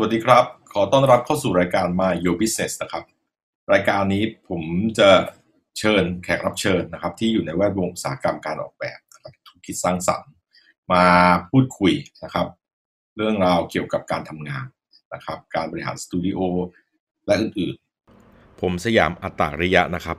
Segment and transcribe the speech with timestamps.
[0.00, 3.04] วัสดีครับ ขอต้อนรับเข้าสู่รายการ My Your Business นะครับ
[3.72, 4.62] รายการนี้ผม
[4.98, 5.10] จะ
[5.78, 10.30] เชิญแขกรับเชิญนะครับ ที่อยู่ในแวดวงอุตสาหกรรมการออกแบบนะครับธุรกิจสร้างสรรค์
[10.92, 11.04] มา
[11.50, 11.92] พูดคุย
[12.24, 12.46] นะครับ
[13.16, 14.66] เรื่องราวเกี่ยวกับการทำงาน
[15.14, 16.38] นะครับ การบริหารสตูดิโอ
[17.26, 20.18] และอื่นๆ ผมสยามอัตตาริยะนะครับ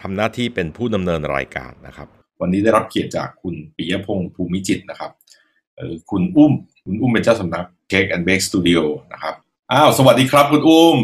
[0.00, 2.08] ทำหน้าที่เป็นผู้ดำเนินรายการนะครับ
[2.40, 5.12] วันนี้ได้รับเกียรติจากคุณปิยพงศ์ภูมิจิตนะครับ
[6.10, 6.52] คุณอุ้ม
[6.84, 9.34] คุณอุ้มเป็นเจ้าสำนัก Cake and Bake Studio นะครับ
[9.72, 10.96] อ้าวสวัสดีครับคุณอุ้ม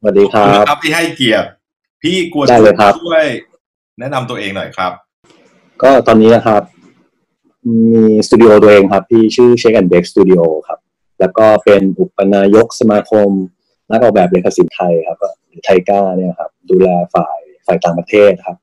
[0.00, 1.48] สวัสดีคขอบรัคุณบนะครับที่ให้เกียรติ
[2.02, 3.26] พี่กวนได้เลยครับช่วย
[3.98, 4.92] แนะนำตัวเองหน่อยครับ
[5.82, 6.62] ก็ตอนนี้นะครับ
[7.92, 10.78] มีสตูดิโอตัวเองครับ ที่ชื่อ Shake and Bake Studio ครับ
[11.20, 13.28] แล้วก็เป็นอุปนายกสมาคม
[13.90, 18.56] นักออกแบบเลขาสินไทยครับก็หรือไทก้าเนี่ยครับ ดูแลฝ่ายฝ่ายต่างประเทศครับ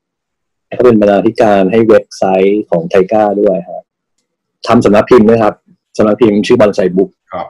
[0.66, 3.84] แล้วก็เป็นบรรณาธิการให้เว็บไซต์ของไทก้าด้วยครับ
[4.66, 5.54] ทำสำนักพิมพ์ด้วยครับ
[5.96, 7.46] สำนักพิมพ์ชื่อบอลไซบุ๊กครับ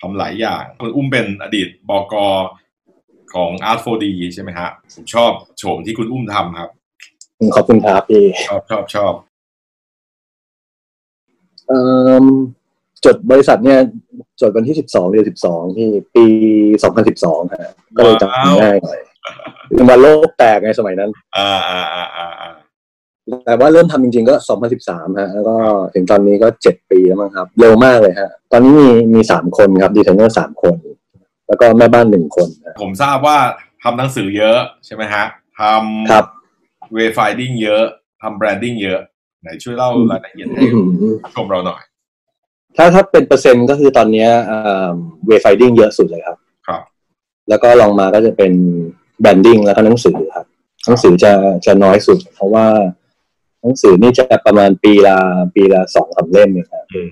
[0.00, 2.14] ทำหลายอย่างคุณอุ้มเป็นอดีตบก
[3.34, 6.70] ของ Art 4D ใช่ไหมฮะผมชอบโฉมที่คุณอุ้มทำครับ
[7.54, 9.12] ขอบคุณครับพี่ชอบชอบชอบ
[11.66, 11.82] เอิ่
[12.22, 12.24] ม
[13.04, 13.80] จดบริษัทเนี่ย
[14.40, 16.26] จดวันที่12เดือน12ที่ปี
[16.88, 19.00] 2012ฮะก็เลยจำง่ายหน่อย
[19.74, 22.50] เป็นวันโลกแตกไงสมัยนั้น อ่าอ่าอ่าอ่าอ่า
[23.46, 24.34] แต่ว่าเริ่มทำจริงๆก็
[24.76, 25.56] 2013 ฮะ แล้วก็
[25.94, 30.74] ถึงตอนนี้ก็ 7 ปีแล้วมั้งครับ เร็วมากเลยฮะ ตอนนี้มีมีสามคนครับดีไซเนอร์สามคน
[31.48, 33.38] แล้วก็แม่บ้านหนึ่งคนฮะผมทราบว่า
[33.82, 35.24] ทำหนังสือเยอะใช่ไหมฮะ
[35.60, 36.24] ทำครับ
[36.94, 37.84] wayfinding เยอะ
[38.22, 39.00] ทำ branding เยอะ
[39.42, 41.80] ไหนช่วยเล่ารายละเอียดให้อื้อหือชมเราหน่อย
[42.76, 44.26] ถ้าถ้าเป็นเปอร์เซ็นต์ก็คือตอนเนี้
[45.26, 46.82] ย wayfinding เยอะสุดเลยครับ ครับ
[47.48, 48.52] แล้วก็รองมาก็จะเป็น
[49.20, 50.46] branding แล้วก็หนังสือครับ
[50.86, 51.32] หนังสือจะ
[51.66, 52.66] จะน้อยสุด เพราะว่า
[53.62, 55.16] หนังสือนี่จะประมาณปีละ
[55.54, 57.08] ปีละสองสามเล่มเองครับอืม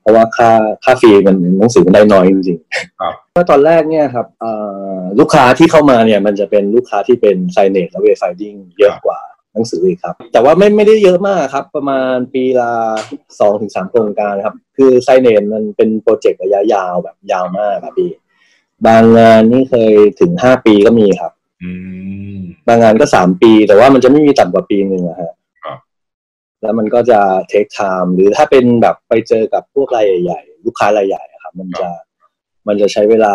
[0.00, 0.50] เพราะว่าค่า
[0.84, 4.52] ค่า fee มันหนังสือมันได้น้อยจริงๆครับก็ตอนแรกเนี่ยครับเอ่
[4.96, 9.20] อลูกค้าที่เข้ามาเนี่ย มันจะเป็นลูกค้าที่เป็น signage และ wayfinding เยอะกว่า
[9.52, 12.70] หนังสืออีกครับ แต่ว่าไม่ไม่ได้เยอะมากครับ ประมาณปีละ
[13.40, 18.10] สองถึงสามโครงการครับ คือ signage มันเป็น project ระยะยาวแบบยาวมากครับพี่
[18.86, 21.32] บางงานนี่เคยถึงห้าปีก็มีครับ
[21.62, 21.70] อื
[22.36, 25.34] มบางงานก็สามปี แต่ว่ามันจะไม่มีต่ำกว่าปีหนึ่งอะฮะครับ
[26.66, 31.88] แล้วมันก็จะ take time หรือถ้าเป็นแบบไปเจอกับพวกรายใหญ่ ๆ ลูกค้ารายใหญ่อะครับ มันจะ
[32.66, 33.34] มันจะใช้เวลา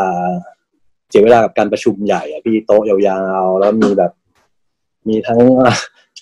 [1.10, 4.12] เสียเวลากับการประชุมใหญ่อะพี่โต๊ะยาวๆ แล้วมีแบบ
[5.08, 5.42] มีทั้ง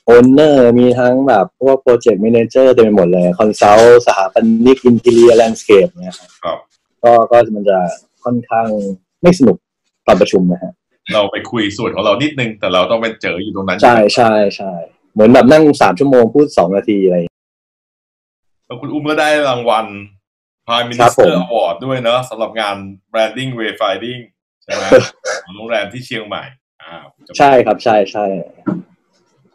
[0.06, 6.58] owner มีทั้งแบบพวกโปรเจกต์ a ม a เจอร์เต็มไปหมดเลย consult สถาปนิก interior landscape เนี่ยครับครับ
[7.04, 7.78] ก็ก็มันจะ
[8.24, 8.68] ค่อนข้าง
[9.22, 9.58] ไม่สนุก
[10.08, 10.74] ตอนประชุมนะฮะ
[11.14, 14.72] เราไปคุยส่วนของเรานิดนึง แต่เราต้องไปเจออยู่ตรงนั้น ใช่ใช่ใช่
[15.14, 17.40] เหมือนแบบนั่งสามชั่วโมงพูดสองนาทีอะไรอย่างเงี้ย
[18.66, 19.86] แล้วคุณอุ้มก็ได้รางวัล
[20.68, 22.76] Prime ครับผม Minister Award ด้วยเนอะสำหรับงาน
[23.12, 24.22] Branding Wayfinding
[24.64, 24.84] ใช่ไหม
[25.44, 26.44] ของโรงแรมที่เชียงใหม่
[26.82, 28.26] อ่าผมจำใช่ครับใช่ใช่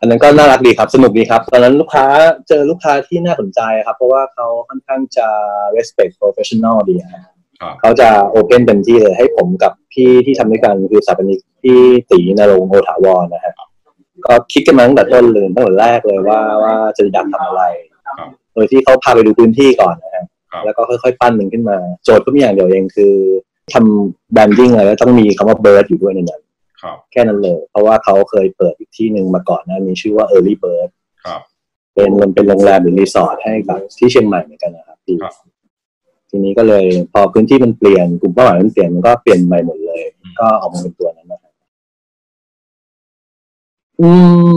[0.01, 2.07] อันนั้นก็น่ารักดีครับ สนุกดีครับ ตอนนั้นลูกค้า
[2.49, 5.29] เจอลูกค้าที่น่าสนใจครับ เพราะว่าเขาค่อนข้างจะ
[5.77, 7.23] respect professional ดีครับ
[7.61, 11.79] ครับเขาจะ open เต็มที่เลยให้ผมกับพี่ที่ทำด้วยกันคือสถาปนิกพี่
[12.11, 13.55] ตีนรงค์โอถาวรนะฮะ
[14.27, 17.63] ก็คิดกันมาตั้งแต่ต้นเลยตั้งแต่แรกเลยว่าว่าจะอยากทำอะไร
[18.07, 23.15] ครับโดยที่เขาพาไปดูพื้นที่ก่อนนะฮะครับแล้วก็ค่อยๆปั้นมันขึ้นมา โจทย์ก็มีอย่างเดียวเองคือ
[23.75, 26.43] ทำ branding อะไรแล้วต้องมีคำว่า bird อยู่ด้วยในนั้น
[26.83, 30.89] ครับแค่นั้นเลย เพราะว่าเขาเคยเปิดอีกที่หนึ่งมาก่อนหนะมีชื่อว่า Early Bird
[31.25, 31.41] ครับ
[31.95, 35.35] เป็นมันเป็นโรงแรมหรือรีสอร์ทให้กับที่เชียงใหม่เหมือนกันนะครับพี่ครับ
[36.31, 40.03] ทีนี้ก็เลยพอพื้นที่มันเปลี่ยนกลุ่มเป้าหมายมันเปลี่ยนมันก็เปลี่ยนใหม่หมดเลย
[40.41, 41.14] ก็ออกมาเป็นตัวนั้นนะครับ
[44.01, 44.11] อื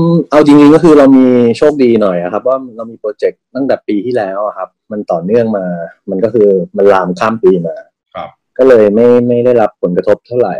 [0.09, 1.27] มเอาจริงๆก็คือเรามี
[1.57, 5.65] โชคดีหน่อยอะครับ ว่าเรามีโปรเจกต์ตั้งแต่ปีที่แล้วอะครับ มันต่อเนื่องมา
[6.09, 7.75] มันก็คือมันลามข้ามปีมา
[8.15, 10.55] ครับ ก็เลยไม่ไม่ได้รับผลกระทบเท่าไหร่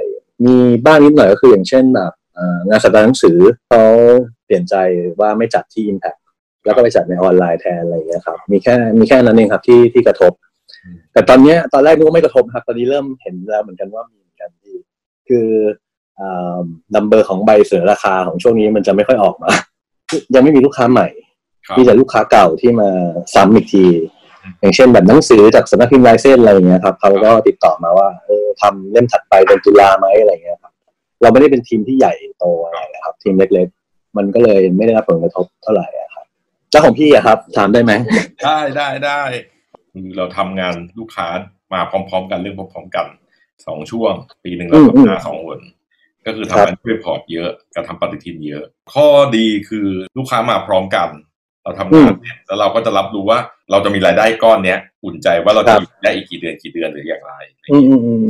[0.46, 3.38] มีบ้างนิดหน่อยก็คืออย่างเช่นแบบเอ่องานสัปดาห์หนังสือ
[3.70, 3.84] เขา
[4.46, 4.76] เปลี่ยนใจ
[5.20, 6.20] ว่าไม่จัดที่ Impact
[6.66, 10.32] แล้วก็ไปจัดในออนไลน์แทนอะไรอย่างเงี้ยครับมีแค่มีแค่นั้นเองครับที่ที่กระทบ
[10.84, 14.76] อืมแต่ตอนเนี้ยตอนแรกนึกว่าไม่กระทบครับ ตอนนี้เริ่มเห็นแล้วเหมือนกันว่ามีเหมือนกันที่
[15.28, 15.48] คือ
[16.96, 19.50] นัมเบอร์ของใบเสนอราคาของช่วงนี้มันจะไม่ค่อยออกมา
[20.36, 21.08] ยังไม่มีลูกค้าใหม่
[21.68, 22.90] ครับมีแต่ลูกค้าเก่าที่มา
[23.36, 23.86] ซ้ำอีกที
[24.44, 30.74] อืมอย่างเช่นแบบหนังสือจากสำนักพิมพ์ลายเส้นอะไรอย่างเงี้ยครับเขาก็ติดต่อมาว่าเออทำเล่มถัดไปเดือนตุลาไหมอะไรอย่างเงี้ยครับ
[31.22, 36.26] เราไม่ได้เป็นทีมที่ใหญ่โตอะไรนะครับ ทีมเล็กๆ มันก็เลยไม่ได้รับผลกระทบเท่าไหร่อะครับ
[36.70, 37.94] เจ้าของพี่อะครับถามได้ไหม
[38.44, 39.22] ได้ได้ได้
[39.92, 41.28] คือเราทำงานลูกค้า
[41.74, 43.06] มาพร้อม ๆ กันเรื่องพร้อมๆกัน
[43.66, 45.60] สองช่วง ปีหนึ่งเราอืมอืมทำหน้าสองหน
[46.28, 48.64] ก็คือครัทำบงานด้วยพอร์ตเยอะกับทำปฏิทินเยอะ
[48.94, 49.08] ข้อ
[49.38, 49.88] ดีคือ
[50.18, 51.10] ลูกค้ามาพร้อมกัน
[51.64, 53.40] เราทำงานเนี่ยแล้วเราก็จะรับรู้ว่า
[53.72, 57.34] เราจะมีรายได้ก้อนเนี้ยอุ่นใจว่าเราจะอยู่ได้อีกกี่เดือนกี่เดือนหรืออย่างไร
[57.72, 58.28] อืมอืมอืม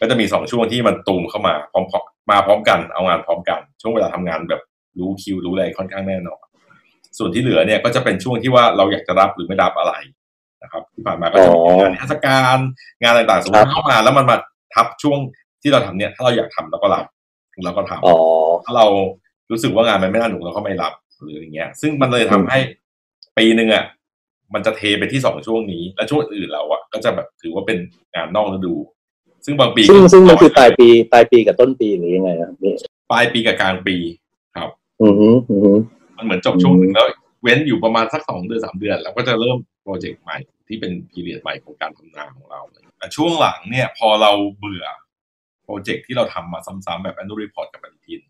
[0.00, 4.60] ก็จะมีสองช่วงที่มันตูมเข้ามาพร้อมๆมาพร้อมกันเอางานพร้อมกัน ช่วงเวลาทำงานแบบ
[4.98, 6.44] รู้คิวรู้อะไรค่อนข้างแน่นอน
[7.18, 9.94] ส่วนที่เหลือเนี่ยก็จะเป็นช่วงที่ว่าเราอยากจะรับหรือไม่รับอะไร
[10.62, 12.58] นะครับ ที่ผ่านมาก็จะมีงานนิทรรศการ
[13.02, 14.36] งานต่างๆสมมติเข้ามาแล้วมันมา
[14.74, 15.18] ทับช่วง
[15.62, 17.04] ที่เราทำเนี่ยถ้าเราอยากทำเราก็รับ
[17.64, 18.16] เราก็ทำอ๋อ
[18.64, 18.86] ถ้าเรา
[19.50, 20.92] รู้สึกว่างานมันไม่น่าหนุกเราก็ไม่รับ
[21.22, 22.58] หรืออย่างเงี้ย ซึ่งมันเลยทำให้
[23.38, 23.84] ปีหนึ่งอะ
[24.54, 27.78] มันจะเทไปที่สองช่วงนี้ และช่วงอื่นเราอะก็จะแบบถือว่าเป็น
[28.14, 28.74] งานนอกฤดู
[29.44, 32.74] ซึ่งบางปีซึ่งก็ซึ่งมันคือปลายปีปลายปีกับต้นปีหรือยังไงครับนี่
[33.10, 33.96] ปลายปีกับกลางปี
[34.56, 34.70] ครับ
[35.02, 35.72] อือฮึอือฮึ
[36.16, 37.06] มันเหมือนจบช่วงหนึ่งแล้ว
[37.42, 40.36] เว้นอยู่ประมาณสักสองเดือนสามเดือน แล้วก็จะเริ่มโปรเจกต์ใหม่
[40.68, 42.60] ที่เป็นพีเรียดใหม่ของการทำงานของเรา
[42.98, 44.86] แต่ช่วงหลังเนี่ย พอเราเบื่อ
[45.64, 48.20] โปรเจกต์ที่เราทำมาซ้ำๆแบบ annual report กับปฏิทิน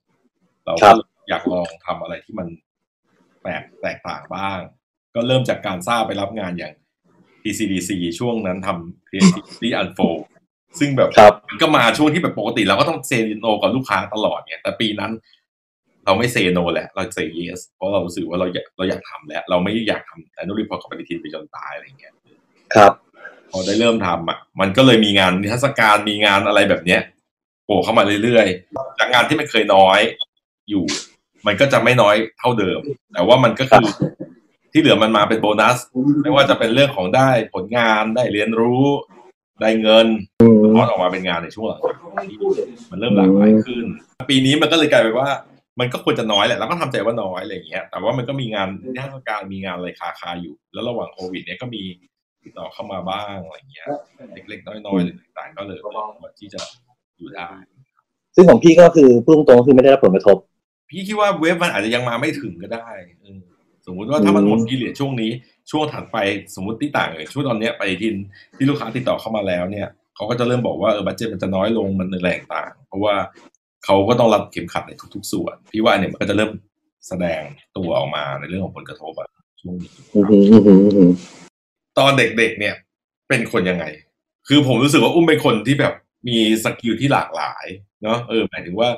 [0.64, 0.90] เราก็
[1.28, 2.48] อยากลองทำอะไรที่มัน
[3.42, 4.58] แปลกแตกต่างบ้าง
[5.14, 6.74] ก็เริ่มจากการทราบไปรับงานอย่าง
[7.42, 10.22] PCDC ช่วงนั้นทำ Creativity Unfold
[10.78, 15.12] ซึ่งแบบครับมันก็มาช่วงที่แบบปกติเราก็ต้องเซโนกับลูกค้าตลอดเนี่ยแต่ปีนั้น
[16.04, 22.14] เราไม่เซโนแหละ เราเซ yes เพราะเรารู้สึกว่าเราอยากเราอยากทำแล้ว เราไม่อยากทำ annual report กับปฏิทินไปจนตายอะไรอย่างเงี้ย
[22.74, 22.92] ครับ
[23.50, 27.00] พอได้เริ่มทำอะมันก็เลยมีงานนิทรรศการมีงานอะไรแบบเนี้ย
[27.64, 30.00] โผล่เข้ามาเรื่อยๆ จากงานที่มันเคยน้อย
[30.70, 30.84] อยู่
[31.46, 32.80] มันก็จะไม่น้อยเท่าเดิม
[33.12, 33.86] แต่ว่ามันก็คือ
[34.72, 35.78] ที่เหลือมันมาเป็นโบนัส
[36.22, 38.84] ไม่ว่าจะเป็นเรื่องของได้ผลงานได้เรียนรู้
[39.60, 40.06] ได้เงิน
[40.42, 42.38] อืมทอดออกมาเป็นงานในช่วงหลังๆที่
[42.90, 43.84] มันเริ่มหลากหลายขึ้น
[44.30, 45.28] ปีนี้มันก็เลยกลายเป็นว่า
[45.80, 51.82] มันก็ควรจะน้อยแหละ แล้วก็ทำใจว่าน้อยอะไรอย่างเงี้ย แต่ว่ามันก็มีงานนิทรรศการมีงานอะไรคาคาๆอยู่ แล้วระหว่างโควิด เนี่ยก็มี
[52.42, 53.88] ติดต่อเข้ามาบ้างอะไรอย่างเงี้ย
[54.48, 56.04] เล็กๆน้อยๆหรือต่างๆก็เลยพอ
[56.38, 56.60] ที่จะ
[57.18, 57.50] อยู่ได้
[58.34, 60.36] ซึ่งของพี่ก็คือพูดตรงๆก็คือไม่ได้รับผลกระทบ
[60.90, 62.88] พี่คิดว่าเว็บมันอาจจะยังมาไม่ถึงก็ได้
[63.20, 63.40] เออ
[63.86, 65.30] สมมุติว่าถ้ามันหมดพีเรียดช่วงนี้
[65.70, 66.16] ช่วงถัดไป
[66.54, 68.16] สมมติที่ต่างเลยช่วงตอนเนี้ยไปทิน
[68.56, 73.14] ที่ลูกค้าติดต่อเข้ามาแล้วเนี่ยเขาก็จะเริ่มบอกว่าเออบัตเจ็ตมันจะน้อยลงมันในแรงต่าง เพราะว่า
[73.84, 76.50] เขาก็ต้องรับเข็มขัดในทุก ๆ ส่วน พี่ว่าเนี่ยมันก็จะเริ่ม
[77.08, 77.42] แสดง
[77.76, 79.28] ตัวออกมาในเรื่องของผลกระทบอะ
[79.60, 81.04] ช่วงนี้อือฮึอือฮึอือฮึ
[81.98, 82.74] ตอนเด็กๆเนี่ย
[83.28, 83.84] เป็นคนยังไง
[84.48, 85.94] คือผมรู้สึกว่าอุ้มเป็นคนที่แบบ
[86.28, 87.64] มีสกิลที่หลากหลาย
[88.02, 88.88] เนาะเออหมายถึงว่า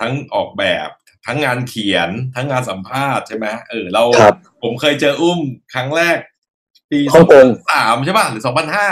[0.00, 0.88] ทั้งออกแบบ
[1.26, 5.38] ทั้งงานเขียนทั้งงานสัมภาษณ์ใช่ไหมเออเราครับผมเคยเจออุ้ม
[5.74, 6.18] ครั้งแรก
[6.90, 8.88] ปีฮ่องกงสามใช่ป่ะหรือสองพันห้า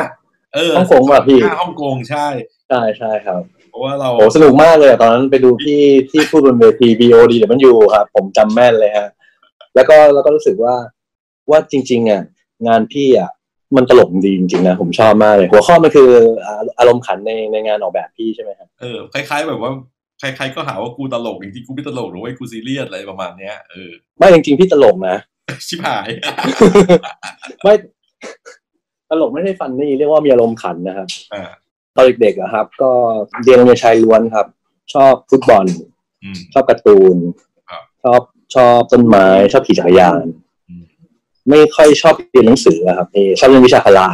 [0.55, 2.27] เออฮ่องกงป่ะพี่ห้าฮ่องกงใช่
[2.69, 5.81] ใช่ใช่ครับ เพราะว่าเราโอ้สนุกมากเลยอะตอนนั้นไปดูพี่
[6.11, 9.09] ที่พูดบนเวที BOD เดี๋ยวมันอยู่ครับ ผมจำแม่นเลยฮะ
[9.75, 10.75] แล้วก็แล้วก็รู้สึกว่า
[11.51, 12.23] ว่าจริง ๆอะ
[12.67, 13.31] งานพี่อะ
[13.77, 16.11] มันตลกดีจริงๆนะผมชอบมากเลย หัวข้อมันคือ
[16.45, 19.73] อ่าอารมณ์ขันในในงานออกแบบพี่ใช่ไหมครับเออคล้าย ๆ แบบว่า
[20.21, 25.17] ใครๆก็หาว่ากูตลกจริงๆกูไม่ตลกหรือว่ากูซีเรียสอะไรประมาณเนี้ยเออไม่จริงๆพี่ตลกนะ
[25.69, 26.09] ชิบหาย
[27.63, 27.75] ไม่
[29.11, 31.43] ตลกไม่ใช่ฟันนี่เรียกว่ามีอารมณ์ขันนะครับอ่า
[31.97, 32.91] ตอนเด็กๆอะครับ ก็
[33.45, 34.47] เรียนโรงเรียนชายล้วนครับ
[34.95, 35.65] ชอบฟุตบอล
[36.23, 37.17] อืมชอบการ์ตูน
[37.71, 38.21] ครับชอบ
[38.55, 40.42] ชอบต้นไม้ ชอบขี่จักรยานอืม
[41.49, 44.07] ไม่ค่อยชอบเรียนหนังสืออะครับพี่ชอบเรียนวิชาพละ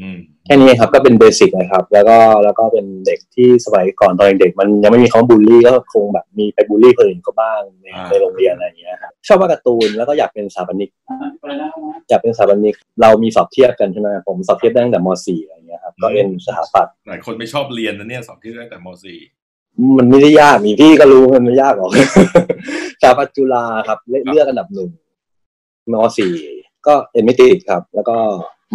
[0.00, 10.90] อืมแค่นี้ครับ ก็เป็นเบสิกนะครับ แล้วก็แล้วก็เป็นเด็กที่สมัยก่อนตอนเด็กๆมันยังไม่มีคำว่าบูลลี่ก็คงแบบมีไปบูลลี่คนอื่นเขาบ้างในอ่าในโรงเรียนอะไรอย่างเงี้ยครับชอบวาดการ์ตูนแล้วก็อยากเป็นสถาปนิก
[12.08, 21.90] อยากเป็นสถาปนิกเรามีสอบเทียบกันใช่ไหมผมสอบเทียบได้ตั้งแต่ม .4 อะไรอย่างเงี้ยครับก็เอ็นสถาปัตย์หลายคนไม่ชอบเรียนนะเนี่ยสอบที่ได้แต่ม .4 มันไม่ได้ยากนี่พี่ก็รู้มันไม่ยากหรอก
[23.00, 24.90] สถาปัตย์จุฬาครับเลือกเลือกอันดับหนึ่ง
[25.92, 28.16] ม .4 ก็เอ็นไม่ติดครับ แล้วก็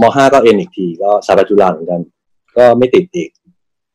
[0.01, 2.01] ม .5 ก็เอ็นอีกทีก็สาปัตย์จุฬาเหมือนกัน
[2.57, 3.29] ก็ไม่ติดอีก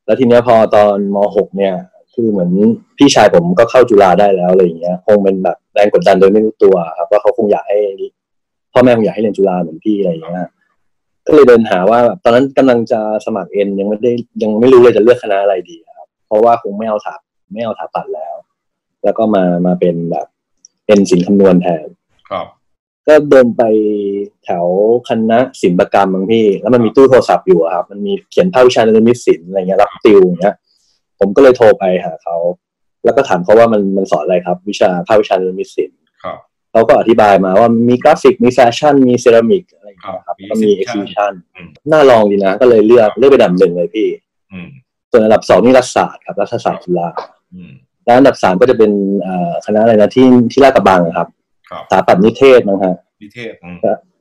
[0.06, 1.74] แล้วทีเนี้ยพอตอนม .6 เนี่ย
[2.14, 2.50] คือเหมือน
[2.98, 7.78] พี่ชายผมก็เข้าจุฬาได้แล้วอะไรอย่างเงี้ย คงเป็นแบบแรงกดดันโดยไม่รู้ตัวครับว่าเขาคงอยากให้
[8.72, 10.48] พ่อแม่คงอยากให้เรียนจุฬาเหมือนพี่อะไรอย่างเงี้ย
[11.26, 14.12] ก็เลยเดินหาว่าแบบตอนนั้นกำลังจะสมัครเอ็นยังไม่ได้
[14.42, 17.16] ยังไม่รู้เลยจะเลือกคณะอะไรดีครับ เพราะว่าคงไม่เอาถา
[17.52, 18.34] ไม่เอาถาปัดแล้ว
[19.04, 20.26] แล้วก็มามาเป็นแบบ
[20.86, 21.86] เป็นสินคำนวณแทน
[22.30, 22.46] ครับ
[23.06, 23.62] ก็เดินไป
[24.44, 24.66] แถว
[25.08, 30.56] คณะศิลปกรรมบางพี่ แล้วมันมีตู้โทรศัพท์อยู่อะครับ มันมีเขียนภาควิชาเรื่องมิตศิลป์อะไรเงี้ยรับติวอย่างเงี้ย
[31.18, 32.36] ผมก็เลยโทรไปหาเขา
[33.04, 36.38] แล้วก็ถามเขาว่ามันมันสอนอะไรครับ วิชาภาควิชาเรื่องมิตศิลป์ครับ
[36.72, 44.08] เขาก็อธิบายมาว่ามีกราฟิกมีแฟชั่นมีเซรามิกอะไรอย่างเงี้ยครับครับก็มีมีเอ็กซิบิ exhibition ชันอืมน่าลองดีนะ ก็เลยเลือกเลือกไปอันดับหนึ่งเลยพี่
[44.52, 44.68] อืม
[45.10, 47.08] ส่วนอันดับสองนี่รัฐศาสตร์ครับรัฐศาสตร์จุฬา
[47.54, 47.72] อืม
[48.04, 48.90] แล้วอันดับสามก็จะเป็น
[49.22, 51.39] เอ่อคณะอะไรนะที่ที่ลาดกระบังอะครับครับ
[51.90, 53.76] สถาปัตย์นิเทศนะฮะนิเทศอืม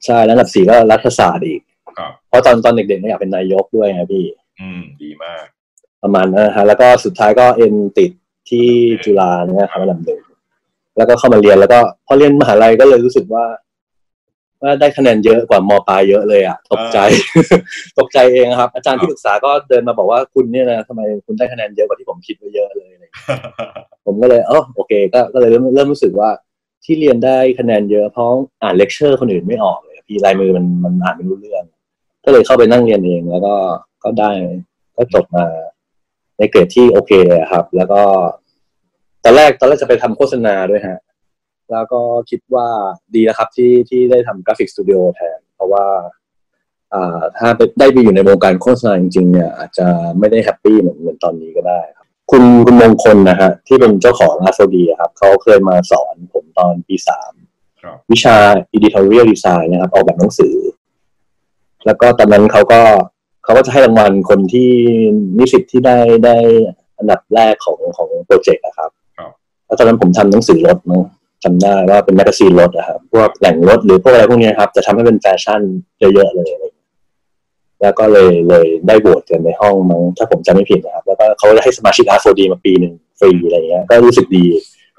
[0.05, 1.61] ใช่แล้วอันดับสี่ก็รัฐศาสตร์อีก
[1.97, 4.25] ครับเพราะตอนตอนเด็กๆเนี่ยอยากเป็นนายกด้วยไงพี่
[4.61, 5.45] อืมดีมาก
[6.03, 8.11] ประมาณนั้นนะฮะแล้วก็สุดท้ายก็เอ็นติด
[8.49, 8.67] ที่
[9.05, 10.21] จุฬาเนี่ยครับอันดับหนึ่ง
[10.97, 13.45] แล้วก็เข้ามาเรียนแล้วก็พอเรียนมหาลัยก็เลยรู้สึกว่า
[14.63, 16.97] ว่าได้คะแนนเยอะกว่ามปลายเยอะเลยอะตกใจ
[17.99, 23.41] ตกใจเองครับ อาจารย์ที่ปรึกษาก็เดินมาบอกว่าคุณเนี่ยนะทำไมคุณได้คะแนนเยอะกว่าที่ผมคิดไว้เยอะเลยอะไรอย่างเงี้ย
[24.05, 26.29] ผมก็เลยเออโอเค ก็ก็เลยเริ่มเริ่มรู้สึกว่า
[26.83, 28.29] ที่เรียนได้คะแนนเยอะเพราะ
[28.63, 31.63] อ่านเลคเชอร์คนอื่นไม่ออกเลยพี่ลายมือมันมันอ่านไม่รู้เรื่อง
[32.25, 33.55] ก็เลยเข้าไปนั่งเรียนเองแล้วก็
[34.03, 34.31] ก็ได้
[34.95, 35.45] ก็จบมา
[36.37, 38.01] ในเกรดที่โอเคเลยครับ แล้วก็
[39.23, 40.99] ตอนแรกตอนแรกจะไปทำโฆษณาด้วยฮะ
[41.71, 42.67] แล้วก็คิดว่า
[43.15, 45.85] ดีนะครับ ที่ที่ได้ทำกราฟิกสตูดิโอแทน เพราะว่า
[46.93, 49.87] อ่า ถ้าไปได้ไปอยู่ในวงการโฆษณาจริงๆเนี่ยอาจจะ
[50.19, 51.81] ไม่ได้ happy เหมือนเหมือนตอนนี้ก็ได้
[52.29, 57.31] ครับคุณคุณมงคลนะฮะที่เป็นเจ้าของ art4d ครับเขาเคยมาสอนผมตอนปีสาม
[57.81, 58.35] ครับวิชา
[58.75, 60.55] editorial design นะครับออกแบบหนังสือ
[61.85, 62.81] แล้วก็ตอนนั้นเขาก็
[63.43, 64.69] เขาก็จะให้รางวัลคนที่
[65.37, 66.37] นิสิตที่ได้ได้
[66.97, 69.31] อันดับแรกของของ project นะครับครับ
[69.65, 71.01] แล้วตอนนั้นผมทำหนังสือรถมั้ง
[71.43, 75.61] จำได้ว่าเป็น magazine รถนะครับพวกแต่งรถหรือพวกอะไรพวกเนี้ยครับจะทำให้เป็นแฟชั่น
[75.99, 76.69] เยอะๆเลย
[77.81, 84.45] แล้วก็เลยเลยได้โหวตกันในห้องมั้งถ้าผมจำไม่ผิดนะครับ แล้วก็เขาจะให้สมาชิก art4d มาปีหนึ่งฟรีอะไรอย่างเงี้ยก็รู้สึกดี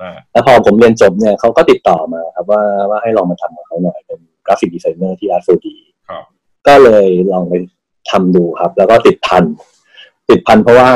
[0.01, 5.67] อ่าแล้วพอผมเรียนจบเนี่ยเขาก็ติดต่อมาครับว่าว่าให้ลองมาทำกับเขาหน่อยเป็น graphic designer ที่ a r t 4 d
[6.09, 6.25] ครับ
[6.67, 7.55] ก็เลยลองไป
[8.11, 9.45] ทำดูครับ แล้วก็ติดพัน
[10.31, 10.91] ติดพันเพราะว่า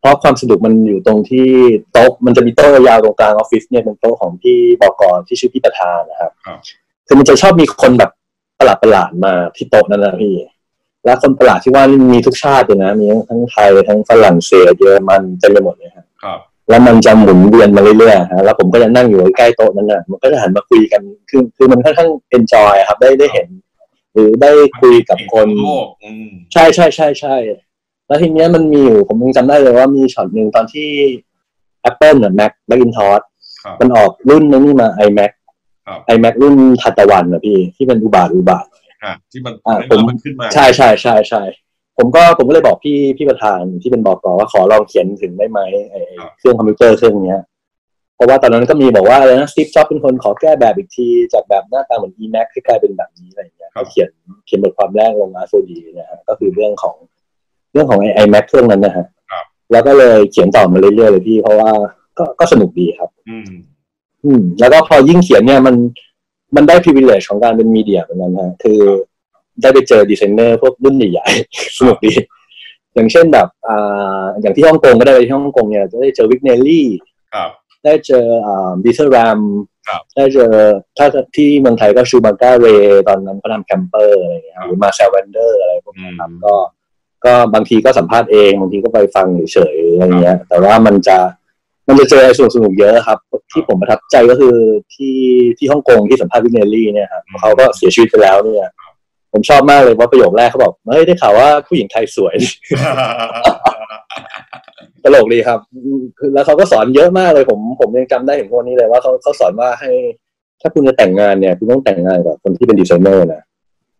[0.00, 1.48] เพราะความสนุกมันอยู่ตรงที่
[1.92, 6.58] โต๊ะมันจะมีโต๊ะยาวตรงกลางออฟฟิศเนี่ยเป็นโต๊ะของพี่บอกรที่ชื่อพี่ประธานนะครับครับ
[7.06, 8.10] คือมันจะชอบมีคนแบบ
[8.58, 10.34] ประหลาดประหลาดๆมาที่โต๊ะนั้นนะพี่
[11.04, 23.48] แล้วคนประหลาดที่ว่านี่มีทุกชาติเลยนะ มีทั้งไทยทั้งฝรั่งเศสเยอรมันเต็มไปหมดเลยครับครับ แล้วมันจะหมุนเวียนมาเรื่อยๆฮะแล้วผมก็จะนั่งอยู่ใกล้ๆโต๊ะนั้นน่ะมันก็จะหันมาคุยกันคือคือมันค่อนข้าง enjoy ครับ ได้ได้เห็น
[24.12, 27.34] หรือได้คุยกับคนโลกอืมใช่ใช่ใช่ใช่
[28.06, 30.88] แล้วทีเนี้ยมันมีอยู่ผมยังจำได้เลยว่ามีช็อตหนึ่งตอนที่
[31.90, 33.24] Apple เนี่ย Mac Macintosh
[33.62, 35.32] ครับมันออกรุ่นนี้มา iMac
[35.86, 38.64] ครับ iMac รุ่นทานตะวันนะพี่ที่เป็นอุบาทอุบาท
[39.04, 41.42] อะที่มันอ่าไม่ผมมันขึ้นมา ใช่ใช่ใช่ใช่
[41.98, 47.40] ผมก็ผมก็เลยบอกพี่พี่ประธานที่เป็นบอกว่าขอลองเขียนถึงได้ไหมไอ้ไอ้เครื่องคอมพิวเตอร์เครื่องเนี้ย
[48.16, 54.08] เพราะว่าตอนนั้นก็มีบอกว่าอะไรนะสตีฟจ็อบเป็นคนขอแก้แบบอีกที จากแบบหน้าตาเหมือน eMac ให้กลายเป็นแบบนี้อะไรอย่างเงี้ยก็เขียน
[54.46, 56.96] เขียนบทความแรกลงมาโซดีนะฮะก็คือเรื่องของ
[57.72, 61.70] เรื่องของไอ้ iMac เครื่องนั้นนะฮะครับแล้วก็เลยเขียนต่อมาเรื่อยๆเลยพี่เพราะว่า
[62.18, 63.50] ก็ก็สนุกดีครับ อืม
[64.24, 65.74] อืม แล้วก็พอยิ่งเขียนเนี่ยมัน
[66.56, 68.80] มันได้ privilege ของการเป็นมีเดียเหมือนกันฮะคือ
[69.62, 72.12] ได้ไปเจอดีไซเนอร์พวกรุ่นใหญ่ๆสนุกดี
[72.94, 76.88] อย่างเช่นแบบอ่าอย่างที่ฮ่องกงก็ได้ไปที่ฮ่องกงเนี่ยจะได้เจอ Vignelli
[77.34, 77.50] ครับ
[77.84, 79.38] ได้เจออ่า Dieter Rams
[79.88, 80.52] ครับได้เจอ
[80.98, 81.06] ถ้า
[81.36, 82.66] ที่เมืองไทยก็ Shubhankar Ray
[83.08, 86.54] ตอนนั้นเขาทำ Camper อะไรอย่างเงี้ยครับหรือ Marcel Wanders อะไรพวกนี้อืมครับก็
[87.24, 91.18] ก็บางทีก็สัมภาษณ์เอง บางทีก็ไปฟังเฉยๆอะไรเงี้ย แต่ว่ามันจะ
[91.88, 93.18] มันจะเจออะไรสนุกสนุกๆเยอะครับ
[93.52, 94.56] ที่ผมประทับใจก็คือ
[94.94, 95.16] ที่
[95.58, 98.70] ที่ฮ่องกงที่สัมภาษณ์ Vignelli เนี่ยครับเขาก็เสียชีวิตไปแล้วเนี่ย
[99.32, 102.34] ผมชอบมากเลยว่าประโยคแรกเขาบอกเฮ้ยได้ข่าวว่าผู้หญิงไทยสวย
[105.04, 105.58] ตลกดีครับ
[106.18, 109.90] คือแล้วเขาก็สอนเยอะมากเลยผมผมยังจำได้ถึงพวกนี้เลยว่าเขาเขาสอนว่าให้
[110.60, 113.42] ถ้าคุณจะแต่งงานเนี่ยคุณต้องแต่งงานกับคนที่เป็นดีไซเนอร์นะ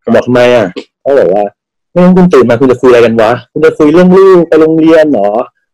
[0.02, 0.66] ผมบอกทำไมอะ
[1.00, 1.44] เขาบอกว่า
[1.90, 5.30] ไม่งั้นคุณตื่นมาคุณจะคุยอะไรกันวะ คุณจะคุยเรื่องลูกไปโรงเรียนเหรอ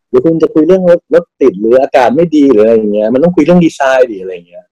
[0.08, 4.64] หรือคุณจะคุยเรื่องรถรถติดหรืออากาศไม่ดีหรืออะไรอย่างเงี้ย มันต้องคุยเรื่องดีไซน์ดิอะไรอย่างเงี้ย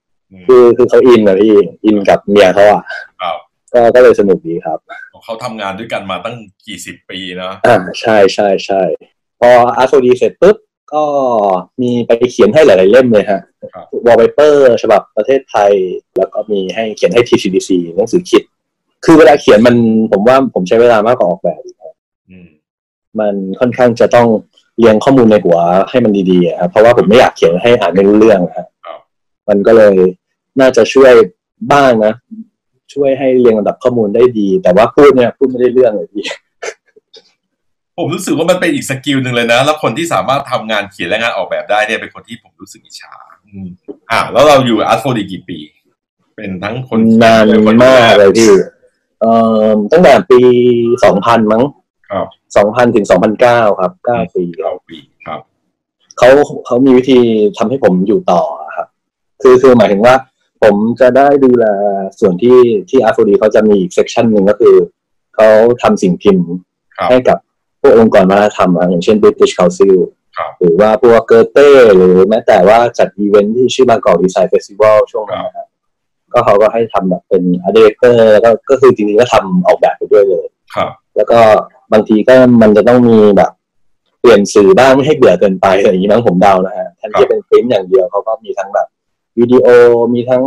[0.47, 2.83] คือคือเขาอินนะพี่อินกับเมียเขาอะ
[3.23, 3.37] ครับ
[3.73, 4.79] ก็ก็เลยสนุกดีครับ
[5.25, 8.83] เขาทำงานด้วยกันมาตั้งกี่สิบปีนะอ่าใชใช่ใช่ใช่
[9.41, 10.57] พอ art4d เสร็จปุ๊บ
[10.93, 11.03] ก็
[11.81, 13.41] มีไปเขียนให้หลาย ๆ เล่มเลยฮะ
[13.75, 15.73] ครับวอลเปเปอร์ฉบับประเทศไทย
[16.17, 18.43] แล้วก็มีให้เขียนให้ TCDC หนังสือคิด
[19.05, 19.77] คือเวลาเขียนมัน
[20.13, 21.95] ผมว่าผมใช้เวลามากกว่าออกแบบอีกครับ
[22.31, 22.49] อืม
[23.19, 24.29] มันค่อนข้างจะต้อง
[24.79, 25.59] เรียงข้อมูลในหัว
[25.91, 28.67] ให้มันดีๆอะครับเพราะว่าผมไม่อยากเขียนให้อ่านไม่รู้เรื่องอะครับ
[29.49, 29.95] มันก็เลย
[30.61, 31.13] น่าจะช่วย
[31.73, 32.13] บ้างนะ
[32.95, 36.25] ช่วยให้เรียงลำดับข้อมูลได้ดี แต่ว่าพูดเนี่ยพูดไม่ได้เรื่องเลยพี่
[37.97, 43.13] ผมรู้สึกว่ามันเป็นอีก skill หนึ่งเลยนะ แล้วคนที่สามารถทำงานเขียนและงานออกแบบได้เนี่ยเป็นคนที่ผมรู้สึกอิจฉา
[43.47, 43.69] อืม
[44.11, 45.59] อ่าแล้วเราอยู่ art4d กี่ปี
[46.37, 48.53] เป็นทั้งคนเขียนงานด้วยคนมากเลยพี่
[49.21, 49.33] เอ่
[49.67, 50.41] อตั้งแต่ปี
[51.05, 51.63] สองพันมั้ง
[52.11, 55.41] ครับสองพันถึงสองพันเก้าครับเก้าปีเก้าปีครับ
[56.19, 56.29] เขา
[56.67, 57.19] เขามีวิธี
[57.59, 58.43] ทำให้ผมอยู่ต่อ
[58.77, 58.89] ครับ
[59.43, 60.15] คือคือหมายถึงว่า
[60.63, 61.65] ผมจะได้ดูแล
[62.21, 62.59] ส่วนที่
[62.91, 64.75] ที่ art4d เขาจะมีอีก section หนึ่งก็คือ
[65.35, 65.49] เขา
[65.83, 66.49] ทำสิ่งพิมพ์
[66.97, 67.39] ครับให้กับ
[67.81, 69.97] พวกองค์กรวัฒนธรรมอะอย่างเช่น British Council
[70.37, 75.67] ครับหรือว่าพวกเกอเต้หรือแม้แต่ว่าจัดอีเวนท์ที่ชื่อ Bangkok Design Festival ช่วงนั้นนะครับ
[76.33, 81.39] ก็เขาก็ให้ทำแบบเป็นอาร์เดเตอร์แล้วก็ก็คือจริงๆก็ทำออกแบบไปด้วยเลยครับ แล้วก็
[81.93, 83.51] บางทีก็มันจะต้องมีแบบ
[84.21, 88.87] เปลี่ยนสื่อบ้างไม่ให้เบื่อเกินไปอะไรอย่างนี้มั้งผมเดานะฮะแทนที่จะเป็นปริ้นท์อย่างเดียวเขาก็มีทั้งแบบ
[89.39, 89.67] วิดีโอ
[90.15, 90.43] มีทั้ง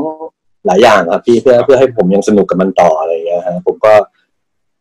[0.66, 3.94] หลายอย่างครับพี่เพื่อเพื่อให้ผมยังสนุกกับมันต่ออะไรอย่างเงี้ยฮะผมก็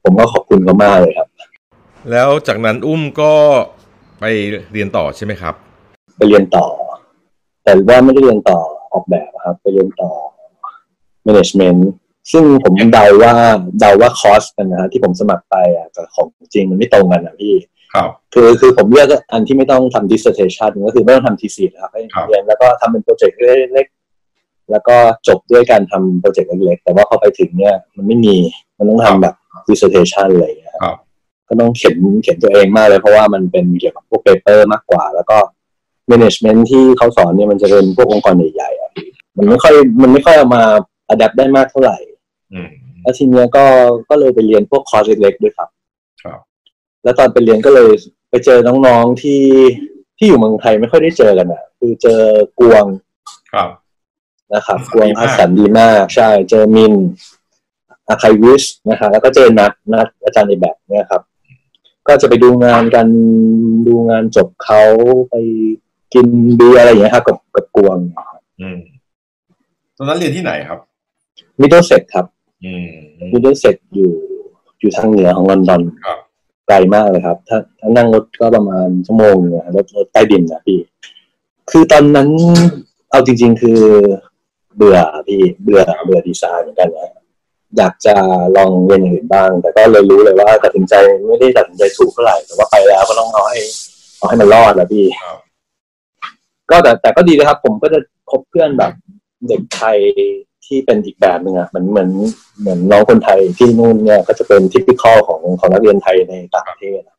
[0.02, 1.28] ผมก็ขอบคุณเขามากเลยครับ
[2.10, 3.32] แล้วจากนั้นอุ้มก็
[4.20, 4.24] ไป
[4.72, 5.54] เรียนต่อใช่ไหมครับ
[6.16, 6.66] ไปเรียนต่อ
[7.64, 8.58] แต่ว่าไม่ได้เรียนต่อ
[8.92, 10.10] ออกแบบครับ ไปเรียนต่อ
[11.26, 11.80] management
[12.32, 13.32] ซึ่งผมเดาว่า
[13.80, 17.54] เดาว่าคอร์สกันนะฮะที่ผมสมัครไปอะกับของจริงมันไม่ตรงกันอะพี่
[17.94, 23.38] ครับคือคือผมเลือกอันที่ไม่ต้องทำ dissertation ก็คือไม่ต้องทำ thesis นะครับให้ครับเรียนแล้วก็ทำเป็นโปรเจกต์
[23.74, 24.96] เล็กๆแล้วก็
[25.28, 28.36] จบด้วยการทำโปรเจกต์เล็กๆ แต่ว่าพอไปถึงเนี่ยมันไม่มี
[28.78, 29.34] มันต้องทำแบบ
[29.68, 30.96] dissertation อะไรอย่างเงี้ยครับ
[31.48, 35.38] ก็ต้องเขียนเขียนตัวเองมากเลยเพราะว่ามันเป็นเกี่ยวกับพวก paper มากกว่า แล้วก็
[36.10, 40.62] management ที่เขาสอนเนี่ยมันจะเป็นพวกองค์กรใหญ่ๆอะพี่มันไม่ค่อยมันไม่ค่อยเอามา
[41.12, 42.07] adapt ได้มากเท่าไหร่อืม
[43.02, 43.64] แล้วทีเนี้ยก็
[44.10, 45.68] ก็เลยไปเรียนพวกคอร์สเล็กๆด้วยครับ
[46.22, 46.38] ครับ
[47.02, 47.90] แล้วตอนไปเรียนก็เลย
[48.30, 49.42] ไปเจอน้องๆที่
[50.18, 52.20] ที่อยู่เมืองไทยไม่ค่อยได้เจอกันอะ คือเจอ
[52.60, 52.84] กวง
[53.52, 53.68] ครับ
[54.54, 56.94] นะครับอากวงดีมากอาสันดีมาก ใช่ เจอมิน
[58.08, 61.22] อาคายวิสนะฮะแล้วก็เจอนัดนัดอาจารย์ในแบบเนี่ยครับ
[62.08, 63.06] ก็จะไปดูงานกัน
[63.86, 64.82] ดูงานจบเขา
[65.30, 65.34] ไป
[66.14, 66.26] กิน
[66.56, 67.96] เบียร์อะไรอย่างเงี้ยครับกับกับกวง
[68.60, 68.78] อืม
[69.96, 70.78] ตอนนั้นเรียนที่ไหนครับ
[71.60, 74.12] มิดเดิลเซกครับอื มมิดเดิลเซกอยู่
[74.80, 76.18] อยู่ทางเหนือของลอนดอนครับ
[76.66, 80.78] ไกลมากเลยครับ ถ้าถ้านั่งรถก็ประมาณชั่วโมงนึงอะรถรถใต้ดินนะพี่
[81.70, 82.28] คือตอนนั้น
[83.10, 83.80] เอาจริง ๆ คือ
[84.76, 87.10] เบื่อพี่เบื่อเบื่อดีไซน์เหมือนกันนะ
[87.76, 88.14] อยากจะ
[88.56, 90.94] ลองเรียนอย่างอื่นบ้าง แต่ก็เลยรู้เลยว่าตัดสินใจ
[91.28, 93.58] ไม่ได้ตัดสินใจถูกเท่าไหร่แต่ว่าไปแล้วก็ต้องเอาให้
[94.16, 95.38] เอาให้มันรอดแหละพี่ครับ
[96.70, 97.98] ก็แต่แต่ก็ดีนะครับ ผมก็จะ
[98.30, 98.92] คบเพื่อนแบบ
[99.48, 99.98] เด็กไทย
[100.68, 102.10] ที่เป็นอีกแบบหนึ่งอะเหมือนเหมือน
[102.60, 107.16] เหมือนน้องคนไทยที่นู่นเนี่ยก็จะเป็นทิพิคอลของของนักเรียนไทยในต่างประเทศอะ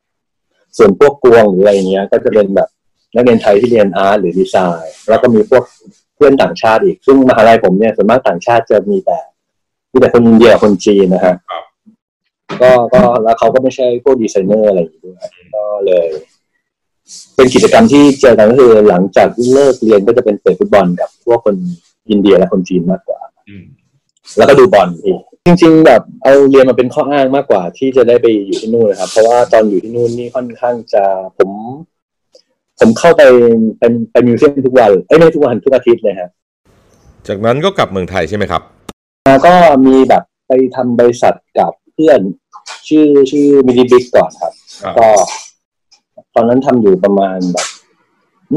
[0.76, 2.68] ส่วนพวกกวงหรืออะไรเงี้ย ก็จะเป็นแบบ
[3.14, 5.64] นักเรียนไทยที่เรียน art หรือดีไซน์แล้วก็มีพวก
[6.16, 9.18] เพื่อนต่างชาติอีก ซึ่งมหาลัยผมเนี่ยส่วนมากต่างชาติจะมีแต่
[9.92, 11.64] มีแต่คนอินเดียคนจีนนะฮะครับ
[12.62, 15.16] ก็ก็แล้วเขาก็ไม่ใช่พวกดีไซเนอร์อะไรอย่างงี้ด้วย
[15.54, 16.08] ก็เลย
[17.34, 21.56] เป็นกิจกรรมที่เจอกันก็คือหลังจากเลิกเรียนก็จะเป็นเตะฟุตบอลกับพวกคน
[22.10, 23.39] อินเดียและคนจีนมากกว่าอืม
[24.36, 31.04] แล้วก็ดูบอลพี่จริง ๆ แบบเอาเรียนมาเป็นข้ออ้างมากกว่า ที่จะได้ไปอยู่ที่นู่นนะครับ เพราะว่าตอนอยู่ที่นู่นนี่ค่อนข้างจะ
[31.38, 31.50] ผม
[32.80, 33.22] ผมเข้าไป
[33.78, 36.30] เป็นไป museum ทุกวันเอ้ยไม่ทุกวันทุกอาทิตย์เลยฮะ
[37.28, 38.62] จากนั้นก็กลับเมืองไทยใช่ไหมครับ
[39.26, 39.54] แล้วก็
[39.86, 42.20] มีแบบไปทำบริษัทกับเพื่อน
[42.88, 45.08] ชื่อชื่อมินิบิ๊กก่อนครับครับก็
[46.34, 47.66] ตอนนั้นทำอยู่ประมาณแบบ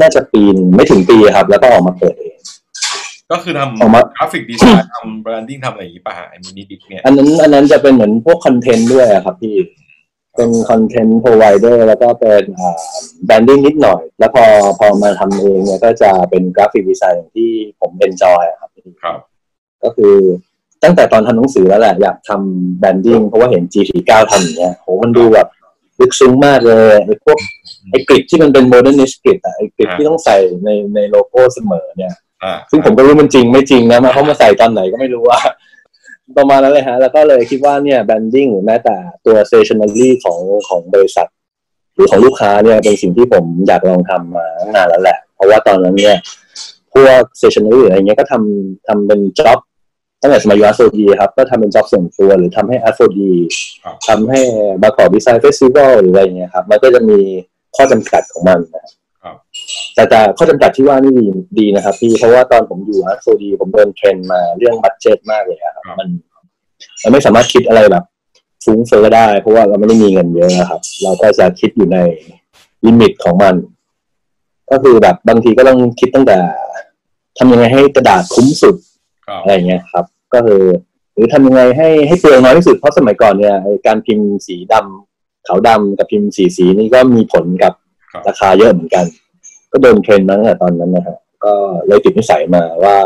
[0.00, 2.23] น่าจะปีนงไม่ถึงปีครับ แล้วก็ออกมาเปิดเอง
[3.32, 9.56] ก็คือทออกมาำ graphic design ทำ branding ทำอะไรอย่างนี้ป่ะฮะไอ้มินิดิกเนี่ยอันนั้นอันนั้นจะเป็นเหมือนพวก content ด้วยอะครับพี่
[10.36, 12.78] เป็น content provider แล้วก็เป็นอ่า
[13.26, 14.44] branding นิดหน่อย แล้วพอ
[14.78, 19.18] พอมาทำเองเนี่ยก็จะเป็น graphic design อย่างที่ผม enjoy ครับพี่ครับ
[19.82, 20.14] ก็คือ
[20.82, 25.48] ตั้งแต่ตอนทำหนังสือแล้วแหละอยากทำ branding เพราะว่าเห็น G49 ทำอย่างเงี้ยโหมันดูแบบ
[26.00, 27.38] ลึกซึ้งมากเลยไอ้พวก
[27.90, 32.33] ไอ้ grid ที่มันเป็น modernist grid อะไอ้ grid ที่ต้องใส่ในในโลโก้เสมอเนี่ยอ่า
[32.70, 35.40] ซึ่งผมก็รู้มันจริงไม่จริงนะมาเขามาใส่ตอนไหนก็ไม่รู้ว่า
[36.38, 41.28] ประมาณนั้นเลยฮะ แล้วก็เลยคิดว่าเนี่ย branding หรือแม้แต่ตัว stationery ของของบริษัท
[41.94, 46.16] หรือของลูกค้าเนี่ยเป็นสิ่งที่ผมอยากลองทำมาตั้งนานแล้วแหละ เพราะว่าตอนนั้นเนี่ย
[46.94, 49.58] พวก stationery หรืออะไรเงี้ยก็ทำทำเป็น job
[50.20, 53.32] ตั้งแต่สมัยอยู่ art4d ครับ ก็ทำเป็น job ส่วนตัวหรือทำให้ art4d
[53.84, 54.40] ครับทำให้
[54.82, 57.18] Bangkok Design Festival หรืออะไรเงี้ยครับ มันก็จะมี
[57.76, 58.92] ข้อจำกัดของมันนะครับ
[59.94, 61.26] แต่แต่ข้อจำกัดที่ว่านี่ดี
[61.58, 66.08] ดีนะครับพี่เพราะว่าตอนผมอยู่ art4d ผมโดน train มาเรื่อง budget มากเลยอะครับครับมัน
[67.02, 68.04] มันไม่สามารถคิดอะไรแบบ
[68.64, 71.98] ฟุ้งเฟ้อได้ เพราะว่าเราไม่ได้มีเงินเยอะนะครับ เราก็จะคิดอยู่ใน
[72.86, 73.54] limit ของมัน
[74.70, 76.38] ก็คือแบบบางทีก็ต้องคิดตั้งแต่
[77.38, 78.76] ทำยังไงให้กระดาษคุ้มสุด
[79.26, 80.62] ครับอะไรอย่างเงี้ยครับ ก็คือ
[81.14, 87.72] หรือทำยังไงให้ให้เปลืองน้อยที่สุดเพราะสมัยก่อนเนี่ยไอ้การพิมพ์สีดำขาวดำกับพิมพ์สีสีนี่ก็มีผลกับ
[88.12, 89.04] ครับราคาเยอะเหมือนกัน
[89.74, 91.52] ก็โดน train มาตั้งแต่ตอนนั้นนะฮะก็
[91.86, 92.96] เลยติดนิสัยมาว่า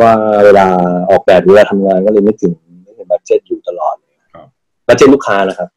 [0.00, 0.12] ว่า
[0.44, 0.66] เวลา
[1.10, 2.52] ออกแบบหรือเวลาทำงานก็เลยนึกถึง
[2.84, 3.94] นึกถึง budget อยู่ตลอด
[4.34, 4.46] ครับ
[4.88, 5.68] budget ลูกค้านะครับ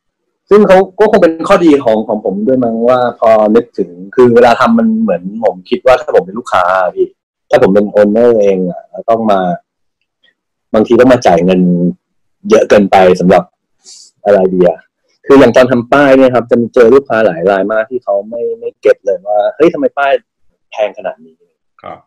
[0.50, 7.08] ซึ่งเขาก็คงเป็นข้อดีของของผมด้วยมั้งว่าพอนึกถึงคือเวลาทำมันเหมือนผมคิดว่าถ้าผมเป็นลูกค้าอะพี่
[7.50, 9.40] ถ้าผมเป็น owner เองอะแล้วต้องมา
[10.74, 11.60] บางทีต้องมาจ่ายเงิน
[12.50, 13.44] เยอะเกินไปสำหรับ
[14.26, 14.78] อะไรดีอะ
[15.28, 20.12] คืออย่างตอนทำป้ายเนี่ยครับ จะเจอลูกค้าหลายรายมากที่เขาไม่ไม่เก็ตเลยว่าเฮ้ยทำไมป้าย
[20.72, 21.36] แพงขนาดนี้
[21.84, 22.00] ครับ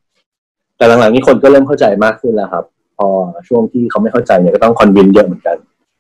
[0.76, 2.64] แต่หลังๆนี้คนก็เริ่มเข้าใจมากขึ้นแล้วครับ
[2.96, 3.08] พอ
[3.48, 5.56] ช่วงที่เขาไม่เข้าใจเนี่ยก็ต้องคอนวินเยอะเหมือนกัน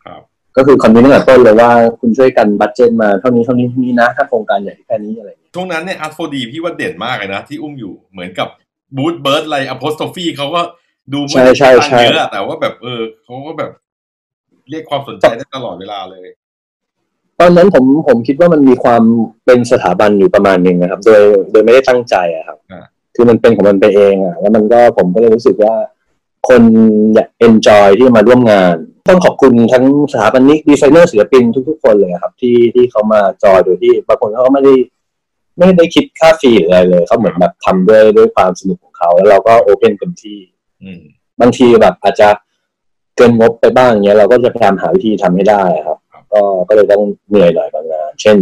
[0.06, 0.20] ครับ
[0.56, 8.48] ก็คือคอนวินตั้งแต่ต้นเลยว่าคุณช่วยกันบัตเจตมาเท่านี้เท่านี้เท่านี้นะ ถ้าโครงการใหญ่แค่นี้อะไรอย่างเงี้ยช่วงนั้นเนี่ยอาร์โฟดีพี่ว่าเด่นมากเลยนะ ที่อุ้มอยู่เหมือนกับ
[8.96, 10.60] บูธเบิร์ดอะไรอ p โ s สโ p ฟีเขาก็
[11.12, 13.70] ดูไม่ใช่ได้ใช่ตังใช่ค์เยอะอะแต่ว่าแบบเออเขาก็แบบ
[14.70, 16.26] เรียกความสนใจได้ตลอดเวลาเลย
[17.40, 19.02] ตอนนั้นผมผมคิดว่ามันมีความ
[19.46, 25.74] เป็นสถาบันอยู่ประมาณหนึ่งนะครับ โดยโดยไม่ได้ตั้งใจอะครับอ่าคือมันเป็นของมันไปเองอะแล้วมันก็ผมก็เลยรู้สึกว่า
[26.48, 26.62] คน
[27.14, 28.74] อยาก enjoy ที่มาร่วมงาน
[29.08, 34.74] ต้องขอบคุณทั้งสถาปนิกดีไซเนอร์ศิลปินทุกๆคนเลยครับ ที่ที่เขามาจอยโดยที่บางคนเขาก็ไม่ได้
[35.58, 40.38] ไม่ได้คิดค่า fee หรืออะไรเลยเขาเหมือนแบบทำด้วยด้วยความสนุกของเขา แล้วเราก็ open เต็มที่
[40.82, 41.00] อืม
[41.40, 42.28] บางทีแบบอาจจะ
[43.16, 45.99] เกินงบไปบ้างเงี้ยเราก็จะพยายามหาวิธีทำให้ได้ครับครับ
[46.32, 48.36] ก็ก็เลยต้องเหนื่อยหน่อยบางงาน เช่น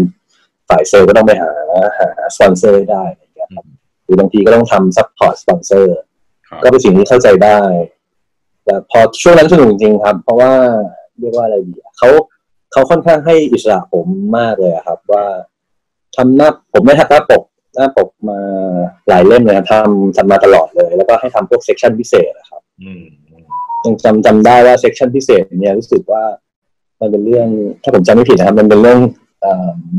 [0.69, 1.51] ฝ่ายเซลล์ก็ต้องไปหา
[1.99, 3.65] หาสปอนเซอร์ให้ได้อะไรเงี้ยครับ
[4.05, 5.95] หรือบางทีก็ต้องทำ support สปอนเซอร์
[6.49, 7.59] ครับก็เป็นสิ่งที่เข้าใจได้
[8.65, 10.53] แต่พอช่วงนั้นสนุกจริงๆครับ เพราะว่า
[11.21, 12.09] เรียกว่าอะไรดีอะเขา
[12.73, 14.07] เขาค่อนข้างให้อิสระผม
[14.39, 15.25] มากเลยอะครับ ว่า
[16.17, 17.43] ทำหน้าผมไม่ทำหน้าปก
[17.75, 18.39] หน้าปกมา
[19.09, 23.45] หลายเล่มเลยครับทำทำมาตลอดเลย แล้วก็ให้ทำพวก section พิเศษนะครับอืมอืม
[23.85, 26.25] ยังจำจำได้ว่า section พิเศษเนี่ยรู้สึกว่า
[27.01, 27.49] มันเป็นเรื่อง
[27.83, 29.01] ถ้าผมจำไม่ผิดนะครับ มันเป็นเรื่อง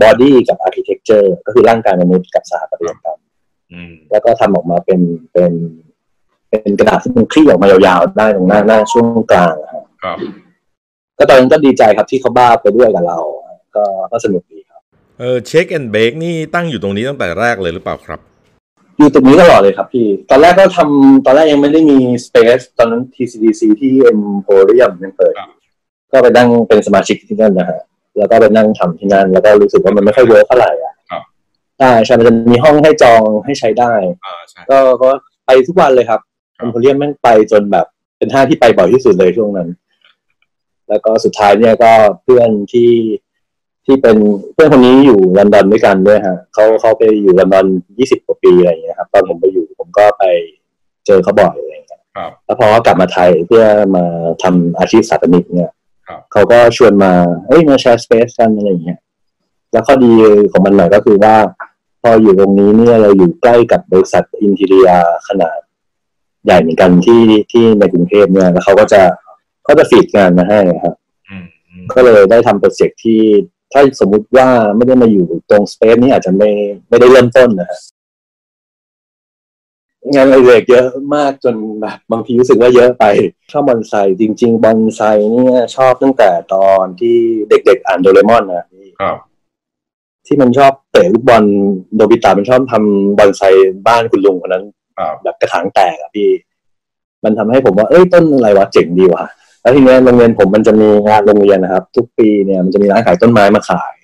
[0.01, 3.19] body กับ architecture ก็คือร่างกายมนุษย์กับสถาปัตยกรรม
[3.73, 4.99] อืมแล้วก็ทำออกมาเป็น
[5.33, 5.51] เป็น
[6.49, 10.17] เป็นกระดาษที่มันคลี่ออกมายาวๆได้ตรงหน้าหน้าช่วงกลางอะครับครับ
[11.17, 13.19] ก็ตอนนั้นก็ดีใจครับที่เขาบ้าไปด้วยกับเรา
[13.75, 14.81] ก็ก็สนุกดีครับ
[15.19, 18.19] เออ Shake & Bake นี่ตั้งอยู่ตรงนี้ตั้งแต่แรกเลยหรือเปล่าครับ
[18.97, 25.49] อยู่ตรงนี้ตลอดเลยครับพี่ ตอนแรกก็ทำตอนแรกยังไม่ได้มี Space ตอนนั้น TCDC ที่ Emporium ยังเปิดครับ
[26.11, 27.79] ก็ไปนั่งเป็นสมาชิกที่นั่นนะฮะ
[28.17, 31.21] แล้วก็ไปนั่งทำที่นั่นแล้วก็รู้สึกว่ามันไม่ค่อย work เท่าไหร่อะครับ
[31.79, 33.93] ใช่ใช่มันจะมีห้องให้จองให้ใช้ได้
[34.25, 35.09] อ่าใช่ก็ก็
[35.45, 36.19] ไปทุกวันเลยครับ
[36.57, 37.85] ครับ Emporium แม่งไปจนแบบ
[38.17, 39.69] เป็นห้างที่ไปบ่อยที่สุดเลยช่วงนั้น
[40.89, 41.91] แล้วก็สุดท้ายเนี่ยก็
[42.23, 42.91] เพื่อนที่
[43.85, 44.17] ที่เป็น
[44.53, 47.65] เพื่อนคนนี้อยู่ลอนดอนด้วยกันด้วยฮะเขาเขาไปอยู่ลอนดอน
[47.97, 50.23] ยี่สิบกว่าปีอะไรอย่างเงี้ยครับตอนผมไปอยู่ผมก็ไป
[51.05, 53.63] เจอเขาบ่อยอะไรอย่างเงี้ยครับแล้วพอเขากลับมาไทยเพื่อ
[53.95, 54.03] มา
[54.43, 55.78] ทำอาชีพสถาปนิกเนี่ยครับ
[56.31, 57.11] เขาก็ชวนมา
[57.47, 58.99] เอ้ยมาแชร์ space กันอะไรอย่างเงี้ย
[59.71, 60.11] แล้วข้อดี
[60.51, 61.35] ของมันหน่อยก็คือว่า
[62.01, 64.89] พออยู่ตรงนี้เนี่ยเราอยู่ใกล้กับบริษัท interior
[65.27, 65.57] ขนาด
[66.45, 69.01] ใหญ่เหมือนกันที่ที่ในกรุงเทพเนี่ยแล้วเขาก็จะ
[69.63, 70.95] เขาจะฟีดงานมาให้ครับ
[71.29, 73.21] อืมอืมก็เลยได้ทำโปรเจกต์ที่
[73.73, 76.49] ถ้าสมมุติว่าไม่ได้มาอยู่ตรงสเปซนี้อาจจะไม่
[76.89, 77.79] ไม่ได้เริ่มต้นนะฮะ
[80.13, 83.05] งานอะไรเล็กเยอะมากจนแบบบางทีรู้สึกว่าเยอะไป
[83.51, 87.17] ชอบบอนไซจริง ๆบอนไซเนี่ยชอบตั้งแต่ตอนที่
[87.49, 89.17] เด็กๆอ่านโดเรมอนนะพี่ครับ
[90.27, 91.43] ที่มันชอบเตะลูกบอล
[91.95, 93.41] โนบิตะมันชอบทำบอนไซ
[93.87, 94.65] บ้านคุณลุงคนนั้น
[94.97, 96.29] ครับแบบกระถางแตกอะพี่
[97.23, 99.25] มันทำให้ผมว่าเอ้ยต้นอะไรวะเจ๋งดีว่ะ
[99.61, 103.95] แล้วทีเนี้ยโรงเรียนผมมันจะมีงานโรงเรียนนะครับ ทุกปีเนี่ยมันจะมีร้านขายต้นไม้มาขาย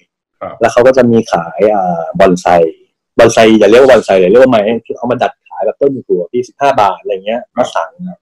[0.42, 2.48] ครับแล้วเขาก็จะมีขายอ่าบอนไซ
[3.18, 8.20] บอนไซอย่าเรียกว่าบอนไซเลยเรียกว่าไม้ที่เอามาดัดขายแบบต้นหัวพี่สิบห้าบาทอะไรเงี้ยมาสั่งครับ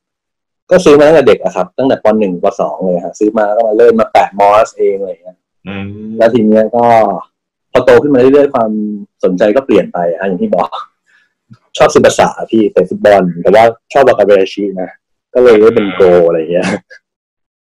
[0.71, 6.85] ก็ซื้อมาตั้งแต่เด็กอะครับ ตั้งแต่ปหนึ่งปสองเลยฮะซื้อมาก็มาเริ่มมาแปะมอสเองอะไรเงี้ยอืมแล้วทีเนี้ยก็
[7.71, 8.71] พอโตขึ้นมาเรื่อยๆความ
[9.23, 10.67] สนใจก็เปลี่ยนไปอะอย่างที่บอก
[11.77, 14.89] ชอบศึกษาพี่เตะฟุตบอลแต่ว่าชอบวากาเบราชินะ
[15.33, 16.67] ก็เลยได้เป็นโกอะไรอย่างเงี้ย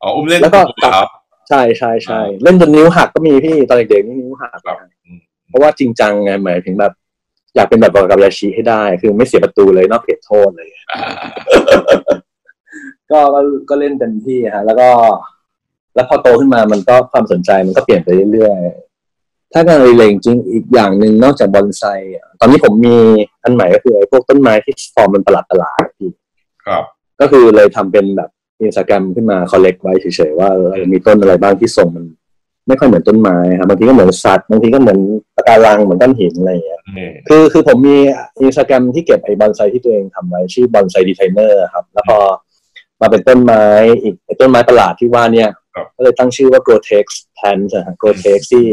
[0.02, 1.09] อ๋ออุ้มเล่นแล้วก็ครับ
[1.48, 6.92] ใช่ใช่ใช่เล่นจนนิ้วหักก็มีพี่ตอนเด็กๆนี่นิ้วหักครับอืมเพราะว่าจริงจังไงหมายถึงแบบ
[7.57, 11.01] อยากเป็นแบบวากาเบราชิให้ได้ คือไม่เสียประตูเลยนอกเขตโทษเลยอ่า
[13.11, 13.40] ก็ก็
[13.71, 14.88] ก็เล่นเต็มที่ฮะ แล้วก็
[15.95, 22.97] แล้วพอโตขึ้นมามันก็ความสนใจมันก็เปลี่ยนไปเรื่อยๆถ้างานอดิเรกจริงอีกอย่างหนึ่งนอกจากบอนไซอะตอนนี้ผมมี
[23.42, 26.11] อันใหม่ก็คือไอ้พวกต้นไม้ที่ฟอร์มมันประหลาดประหลาดๆพี่
[26.66, 26.85] ครับ
[27.21, 28.31] ก็คือเลยทำเป็นแบบ
[28.62, 32.05] อินสตาแกรมขึ้นมา collect ไว้เฉยๆว่าเออมีต้นอะไรบ้างที่ทรงมัน
[32.68, 34.98] ไม่ค่อยเหมือนต้นไม้ครับบางทีก็เหมือนสัตว์บางทีก็เหมือน
[35.37, 37.96] ปะการังเหมือนก้อนหินอะไรอย่างเงี้ยนี่คือคือผมมี
[38.40, 42.18] อินสตาแกรมที่เก็บไอ้บอนไซที่ตัวเองทำไว้ชื่อ Bonsai Designer ครับ แล้วพอ
[43.00, 43.64] มาเป็นต้นไม้
[44.02, 45.48] อีกไอ้ต้นไม้ประหลาดที่ว่าเนี่ย
[45.96, 47.05] ก็เลยตั้งชื่อว่า Grotesque
[47.38, 48.64] Plant นะฮะ Grotesque ที่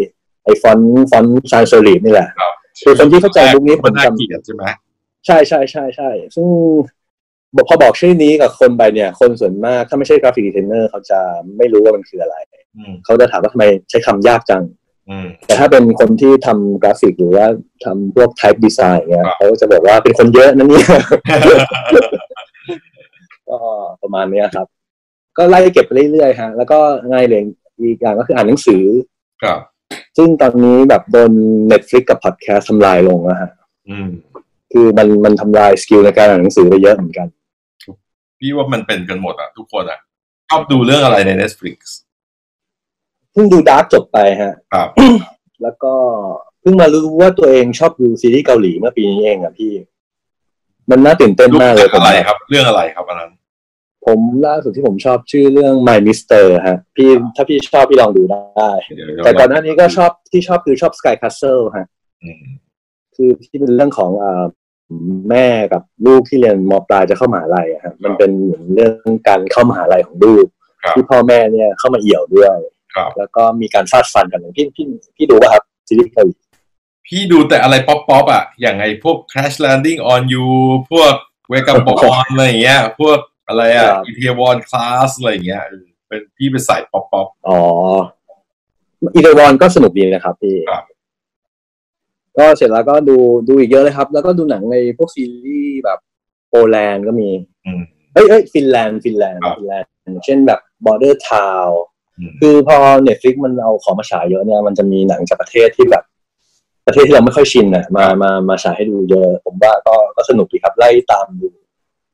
[0.44, 2.54] ไอ้ฟอนต์ฟอนต์ sans serif นี่แหละครับ
[2.84, 4.64] คือคนที่เข้าใจมุกนี้ผมน่าจำเกลียดใช่ไหม
[5.26, 7.03] ใช่ใช่ใช่ใช่ซึ่งบอก
[7.68, 11.20] พอบอกชื่อนี้กับคนไปเนี่ย คนส่วนมากถ้าไม่ใช่ graphic designer เขาจะ
[11.58, 12.36] ไม่รู้ว่ามันคืออะไร
[12.78, 14.64] อืมเขาจะถามว่าทำไมใช้คำยากจัง
[15.10, 17.46] อืมแต่ถ้าเป็นคนที่ทำกราฟิกหรือว่า
[17.86, 20.88] ทำพวก type design อย่างเงี้ยครับเขาก็จะบอกว่าเป็นคนเยอะนะเนี่ย
[23.50, 23.58] ก็
[24.02, 24.68] ประมาณเนี้ยครับ
[25.38, 26.80] ก็ไล่เก็บไปเรื่อยๆฮะ แล้วก็
[27.12, 27.42] ง่ายเลย
[27.80, 28.84] อีกอย่างก็คืออ่านหนังสือ
[29.44, 29.60] ครับ
[30.18, 31.32] ซึ่งตอนนี้แบบโดน
[31.72, 33.50] Netflix กับ podcast ทำลายลงนะฮะ
[33.90, 34.10] อืม
[34.72, 37.28] คือมันมันทำลาย skill ในการอ่านหนังสือไปเยอะเหมือนกัน
[38.44, 40.00] พี่ว่ามันเป็นกันหมดอะทุกคนอะ
[40.50, 41.78] ชอบดูเรื่องอะไรใน Netflix
[43.32, 44.90] เพิ่งดูดาร์กจบไปฮะครับ
[45.64, 45.94] แล้วก็
[46.62, 49.74] เพิ่งมารู้ว่าตัวเองชอบดูซีรีส์เกาหลีเมื่อปีนี้เองอะพี่
[50.90, 53.32] มันน่าตื่นเต้นลูกมากเลยจากอะไรผมครับ เรื่องอะไรครับอันนั้น
[54.06, 61.88] ผมล่าสุดที่ผมชอบชื่อเรื่อง My Mister ฮะ พี่ถ้าพี่ชอบพี่ลองดูได้เดี๋ยวแต่ก่อนหน้านี้ก็ชอบที่ชอบคือชอบ Sky Castle ฮะ
[62.24, 62.44] อืม
[63.16, 64.44] คือที่เป็นเรื่องของอ่า
[65.30, 70.46] แม่กับลูกที่เรียนมปลายจะเข้ามหาลัยอะฮะมันเป็นเหมือนเรื่องการเข้ามหาลัยของลูก
[70.84, 72.58] ครับที่พ่อแม่เนี่ยเข้ามาเอี่ยวด้วย
[72.96, 76.36] ครับแล้วก็มีการฟาดฟันกันพี่พี่พี่ดูป่ะครับซีรีส์เกาหลี
[77.08, 80.48] พี่ดูแต่อะไรป๊อปป๊อปๆอะ อย่างไอพวก Crash Landing on You
[80.92, 81.14] พวก
[81.52, 83.18] Wake Up On อะไรอย่างเงี้ย พวก
[83.48, 87.60] อะไรอะครับ e t a w o n Class อะไรอย่างเงี้ยเออเป็นพี่เป็นสายป๊อปป๊อปอ๋อ
[89.14, 90.84] อิแทวอนก็สนุกดีนะครับพี่ครับ
[92.38, 93.18] ก็เสร็จแล้วก็ดู
[93.48, 96.00] ดูอีกเยอะเลยครับ แล้วก็ดูหนังในพวกซีรีส์แบบ
[96.50, 97.30] โปแลนด์ก็มี
[97.66, 97.82] อืม
[98.14, 99.90] เอ้ยเอ้ยฟินแลนด์ฟินแลนด์ครับฟินแลนด์
[100.26, 101.74] เช่นแบบ Bordertown
[102.20, 106.04] อืมคือพอ Netflix มันเอาของมาฉายเยอะเนี่ยมันจะมีหนังจากประเทศที่แบบ
[106.88, 111.48] ประเทศที่เราไม่ค่อยชินน่ะมามามาฉายให้ดูเยอะ ผมว่าก็ก็สนุกดีครับ ไล่ตามดู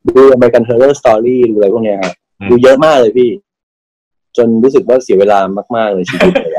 [0.07, 3.29] ดู American Horror Story ดูอะไรพวกเนี้ยครับอืมดูเยอะมากเลยพี่
[4.37, 5.39] จนรู้สึกว่าเสียเวลา
[5.75, 6.58] มาก ๆ เลยชีวิตเลยอ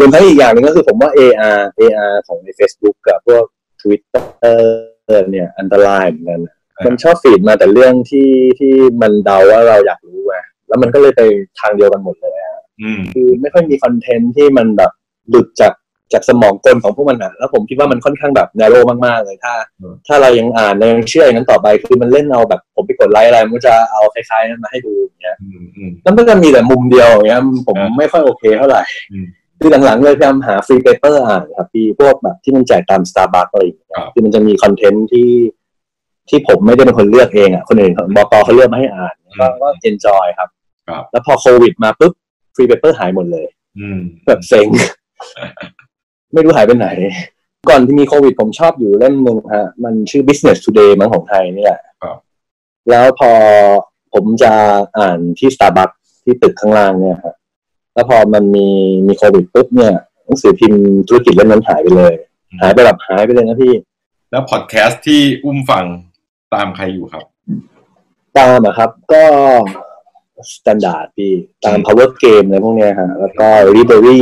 [0.00, 3.44] รวมทั้งอีกอย่างหนึ่งก็คือผมว่า AI AI ของใน Facebook กับพวก
[3.80, 4.60] Twitter
[5.30, 6.40] เนี่ยอันตรายเหมือนกัน
[6.86, 10.34] มันชอบ feed มาแต่เรื่องที่ที่มันเดาว่าเราอยากรู้ไง
[10.68, 11.22] แล้วมันก็เลยไป
[11.60, 14.90] ทางเดียวกันหมดเลยอะอืมคือไม่ค่อยมี content ที่มันแบบ
[15.30, 15.72] หลุดจาก
[16.12, 28.82] จากสมองกลของพวกมันอะแล้วผมคิดว่ามันค่อนข้างแบบ narrow มากๆเลยถ้าอืมถ้าเรายังอ่านเรายังเชื่ออย่างนั้นต่อไป คือมันเล่นเอาแบบ ผมไปกดไลค์อะไรมันก็จะเอาคล้ายๆนั้นมาให้ดูอย่างเงี้ยอืมอืมแล้วมันก็มีแต่มุมเดียวอย่างเงี้ยผมอ่าไม่ค่อยโอเคเท่าไหร่
[29.12, 29.26] อืม
[29.60, 35.30] คือหลังๆเลยพยายามหา free paper อ่านครับพี่พวกแบบที่มันแจกตามสตาร์บัคอะไรอย่างเงี้ยครับคือมันจะมี content ที่
[36.28, 40.48] ที่ผมไม่ได้เป็นคนเลือกเองอะคนอื่นเขาบอกเขาเลือกมาให้อ่านก็ก็ enjoy ครับ
[40.88, 42.12] ครับ แล้วพอโควิดมาปุ๊บ
[42.54, 43.46] free paper หายหมดเลย
[43.78, 44.68] อืมแบบเซ็ง
[46.32, 46.88] ไม่รู้หายไปไหน
[47.68, 52.16] ก่อนที่มีโควิดผมชอบอยู่เล่มหนึ่งฮะ มันชื่อ Business Today มั้งของไทยนี่แหละครับ
[52.90, 53.32] แล้วพอ
[54.14, 54.52] ผมจะ
[54.98, 57.34] อ่านที่ Starbucks ที่ตึกข้างล่างเนี่ยฮะ
[58.00, 58.68] แล้วพอมันมี
[59.08, 62.12] มีโควิดปุ๊บเนี่ยหนังสือพิมพ์ธุรกิจเล่มนั้นหายไปเลย
[62.60, 63.74] หายไปแบบหายไปเลยนะพี่
[64.30, 65.84] แล้วพอดแคสต์ที่อุ้มฟัง
[66.54, 67.24] ตามใครอยู่ครับ
[68.38, 69.24] ตามอะครับ ก็
[70.54, 71.32] standard พี่
[71.64, 74.20] ตาม power game อะไรพวกเนี้ยฮะ แล้วก็ library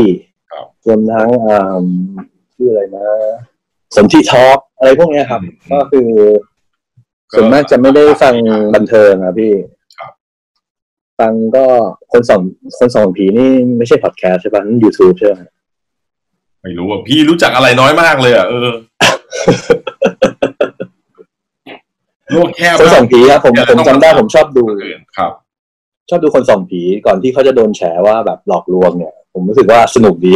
[0.53, 1.83] ครับรวมทั้งอ่า
[2.55, 3.09] ชื่ออะไรนะ
[3.97, 6.11] สนที่ทอล์กอะไรพวกเนี้ยครับอืมก็คือ
[7.31, 8.35] ก็ส่วนมากจะไม่ได้ฟัง
[8.75, 9.78] บันเทิงอะพี่ครับ
[11.19, 11.65] ฟังก็
[12.13, 12.41] คนสอง
[12.79, 15.35] คนสองผีนี่ไม่ใช่พอดแคสต์ใช่ป่ะนั่นยูทูบใช่ไหม
[16.63, 18.69] ไม่รู้อะพี่รู้จักอะไรน้อยมากเลยอะเออ
[22.33, 25.33] โลกแคบคนมาสอกงผีครับผมเดี๋ยวผมต้องจำได้มาผมชอบดูคนอื่นครับ
[26.11, 30.33] ชอบดูคนสองผีก่อนที่เขาจะโดนแฉว่าแบบหลอกลวงเนี่ย ผมรู้สึกว่าสนุกดี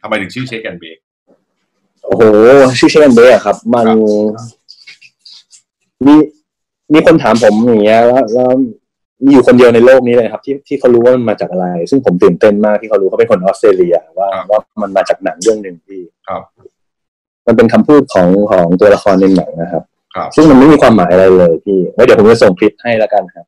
[0.00, 0.98] ทำไมถึงชื่อเชคแอนเบก
[2.04, 2.22] โอ้โห
[2.78, 4.46] ชื่อเชนเบย์อะครับ มันครับ
[6.06, 6.14] มี
[6.94, 8.50] มีคนถามผมอย่างเงี้ยแล้วแล้ว
[9.24, 16.42] มีอยู่คนเดียวในโลกนี้เลยครับ ที่ที่เขารู้ว่ามันมาจากอะไร ซึ่งผมตื่นเต้นมากที่เขารู้เขาเป็นคนออสเตรเลียว่าว่ามันมาจากหนังเรื่องหนึ่งที่ครับ
[17.46, 19.82] มันเป็นคำพูดของของตัวละครในหนังนะครับ
[20.14, 23.44] ครับซึ่งมันไม่มีความหมายอะไรเลยพี่ไว้เดี๋ยวผมจะส่งคลิปให้แล้วกันครับ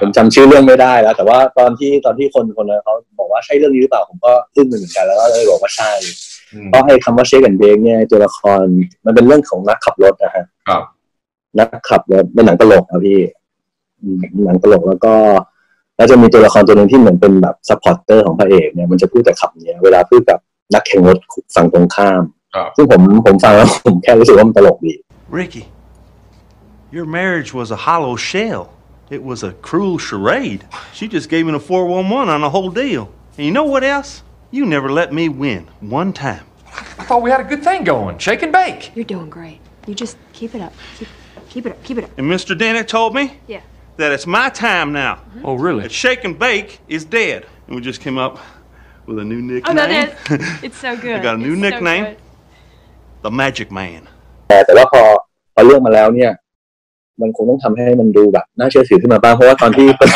[0.00, 5.90] ผมจำชื่อเรื่องไม่ได้แล้ว แต่ว่าตอนที่ตอนที่คนคนนั้นเขาบอกว่าใช่เรื่องนี้หรือเปล่าผมก็อึ้งไปเหมือนกันแล้วก็เลยบอกว่าใช่
[6.52, 8.64] อืมเพราะไอ้คำว่า shake and bake เนี่ยไอ้ตัวละคร
[9.06, 10.82] มันเป็นเรื่องของนักขับรถนะฮะครับ
[11.58, 13.20] นักขับรถเป็นหนังตลกครับพี่
[14.00, 15.14] อืมหนังตลกแล้วก็
[15.96, 20.38] แล้วจะมีตัวละครตัวหนึ่งที่เหมือนเป็นแบบ supporter ของพระเอกเนี่ยมันจะพูดแต่คำเนี้ยเวลาพูดกับ
[20.74, 21.18] นักแข่งรถ
[21.54, 22.22] ฝั่งตรงข้าม
[22.54, 24.94] ครับซึ่งผมผมฟังแล้วผมแค่รู้สึกว่ามันตลกดี
[25.40, 25.64] Ricky,
[26.96, 28.62] your marriage was a hollow shell.
[29.10, 30.62] It was a cruel charade.
[30.92, 33.04] She just gave me the 411 on the whole deal.
[33.36, 34.22] And you know what else?
[34.50, 36.44] You never let me win one time.
[36.98, 38.18] I thought we had a good thing going.
[38.18, 38.94] Shake and bake.
[38.96, 39.60] You're doing great.
[39.86, 40.72] You just keep it up.
[40.96, 41.08] Keep,
[41.52, 41.78] keep it up.
[41.86, 42.10] Keep it up.
[42.18, 42.52] And Mr.
[42.60, 43.62] Dennett told me Yeah.
[44.00, 45.12] that it's my time now.
[45.48, 45.82] Oh, really?
[45.86, 47.40] That Shake and Bake is dead.
[47.66, 48.32] And we just came up
[49.06, 49.70] with a new nickname.
[49.70, 50.08] Oh, that is.
[50.66, 51.16] It's so good.
[51.18, 52.04] I got a new It's so nickname.
[52.04, 52.16] good.
[53.26, 54.02] the Magic Man.
[54.48, 55.02] แต่แต่ว่าพอ
[55.54, 56.32] พอเรื่องมาแล้วเนี่ย
[57.20, 60.10] มันคงต้องทำให้มันดูแบบน่าเชื่อถือขึ้นมาบ้างเพราะว่าตอนที่เปิด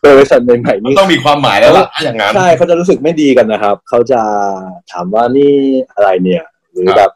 [0.00, 4.20] เปิดบริษัทใหม่ๆมันนี่ต้องมีความหมายแล้วล่ะถ้าอย่างนั้นใช่เขาจะรู้สึกไม่ดีกันนะครับ เขาจะ
[4.92, 5.54] ถามว่านี่
[5.94, 7.10] อะไรเนี่ย หรือครับแบบ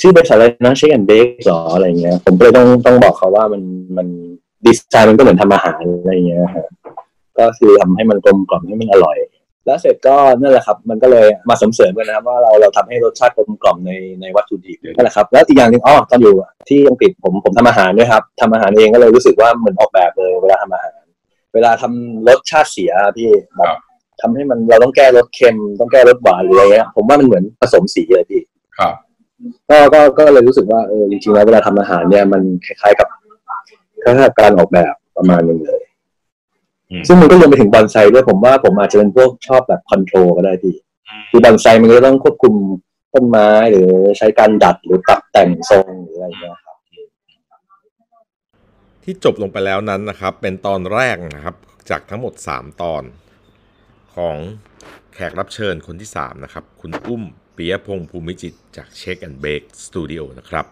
[0.00, 3.62] ชื่อบริษัทอะไรนะเชคแอนเบกหรออะไรเงี้ย ผมก็เลยต้องต้องบอกเขาว่ามัน
[3.96, 4.06] มัน
[4.64, 6.68] ดีไซน์มันก็เหมือนทำอาหารอะไรเงี้ยฮะ
[7.38, 9.18] ก็คือทำให้มันกลมกล่อมให้มันอร่อย
[9.66, 16.34] แล้วเสร็จก็นั่นแหละครับ มันก็เลยมาเสริมๆกันนะครับว่าเราเราทำให้รสชาติกลมกล่อมในในวัตถุดิบนั่นแหละครับ แล้วอีกอย่างหนึ่งอ๋อตอนอยู่
[16.68, 21.00] ที่อังกฤษผมผมทำอาหารด้วยครับทำอาหารเองก็เลยรู้สึกว่าเหมือนออกแบบเลยเวลาทำอาหาร
[21.54, 23.78] เวลาทำรสชาติเสียอะพี่แบครับบ
[24.20, 28.40] ทำให้มันเราต้องแก้รสเค็มต้องแก้รสหวานหรืออะไรเงี้ยผมว่ามันเหมือนผสมสีเลยพี่
[28.78, 28.94] ครับ
[29.70, 33.08] ก็ก็ก็เลยรู้สึกว่าเออจริงๆแล้วเวลาทำอาหารเนี่ยมันคล้ายๆกับ
[34.02, 35.82] คล้ายๆกับการออกแบบประมาณหนึงเลย
[36.90, 40.74] อืมซึ่งมันก็รวมไปถึงบอนไซด้วยผมว่าผมอาจจะเป็นพวกชอบแบบคอนโทรลก็ได้พี่
[41.30, 42.54] คือบอนไซมันก็ต้องควบคุม
[43.14, 46.76] ต้นไม้หรือใช้การดัดหรือปรับแต่งทรงหรืออะไรอย่างเงี้ยครับ
[49.04, 51.56] ที่จบลงไปแล้วนั้นนะครับ เป็นตอนแรกนะครับ
[51.90, 53.02] จากทั้งหมด 3 ตอน
[54.16, 54.36] ของ
[55.14, 57.22] แขกรับเชิญคนที่ 3 นะครับ คุณอุ้ม
[57.56, 60.64] ปิยพงษ์ภูมิจิตจาก Check and Bake Studio นะครับ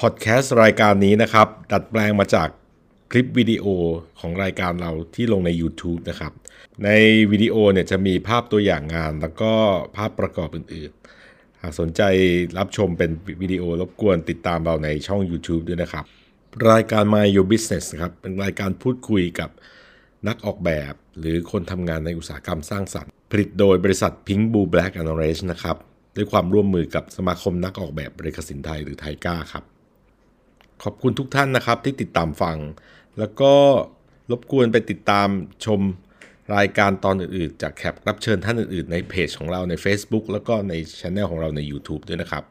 [0.00, 2.48] พอดแคสต์รายการนี้นะครับ ดัดแปลงมาจาก
[3.10, 3.64] คลิปวิดีโอ
[4.20, 6.32] ของรายการเราที่ลงใน YouTube นะครับ
[6.84, 6.90] ใน
[7.32, 9.52] วิดีโอเนี่ยจะมีภาพตัวอย่างงาน แล้วก็
[9.96, 12.02] ภาพประกอบอื่นๆ หากสนใจ
[12.58, 13.10] รับชมเป็น
[13.42, 16.04] วิดีโอรบกวนติดตามเราในช่อง YouTube ด้วยนะครับ
[16.70, 19.50] รายการ My Your Business นะครับ เป็นรายการพูดคุยกับ
[20.28, 25.76] นักออกแบบ หรือคนทำงานในอุตสาหกรรมสร้างสรรค์ ผลิตโดยบริษัท Pink Blue Black and Orange นะครับ
[26.16, 29.64] ด้วยความร่วมมือกับสมาคมนักออกแบบเรขสินไทยหรือไทก้าครับ
[30.82, 32.56] ขอบคุณทุกท่านนะครับที่ติดตามฟัง
[33.18, 33.52] แล้วก็
[34.30, 35.28] รบกวนไปติดตาม
[35.64, 35.80] ชม
[36.56, 42.44] รายการตอนอื่นๆ จากแขกรับเชิญท่านอื่นๆ ในเพจของเราใน Facebook แล้วก็ในช anel ของเราใน YouTube ด้วยนะครับ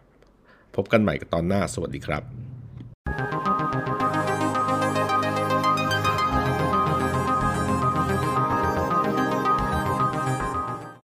[0.76, 3.37] พบกันใหม่กับตอนหน้า สวัสดีครับ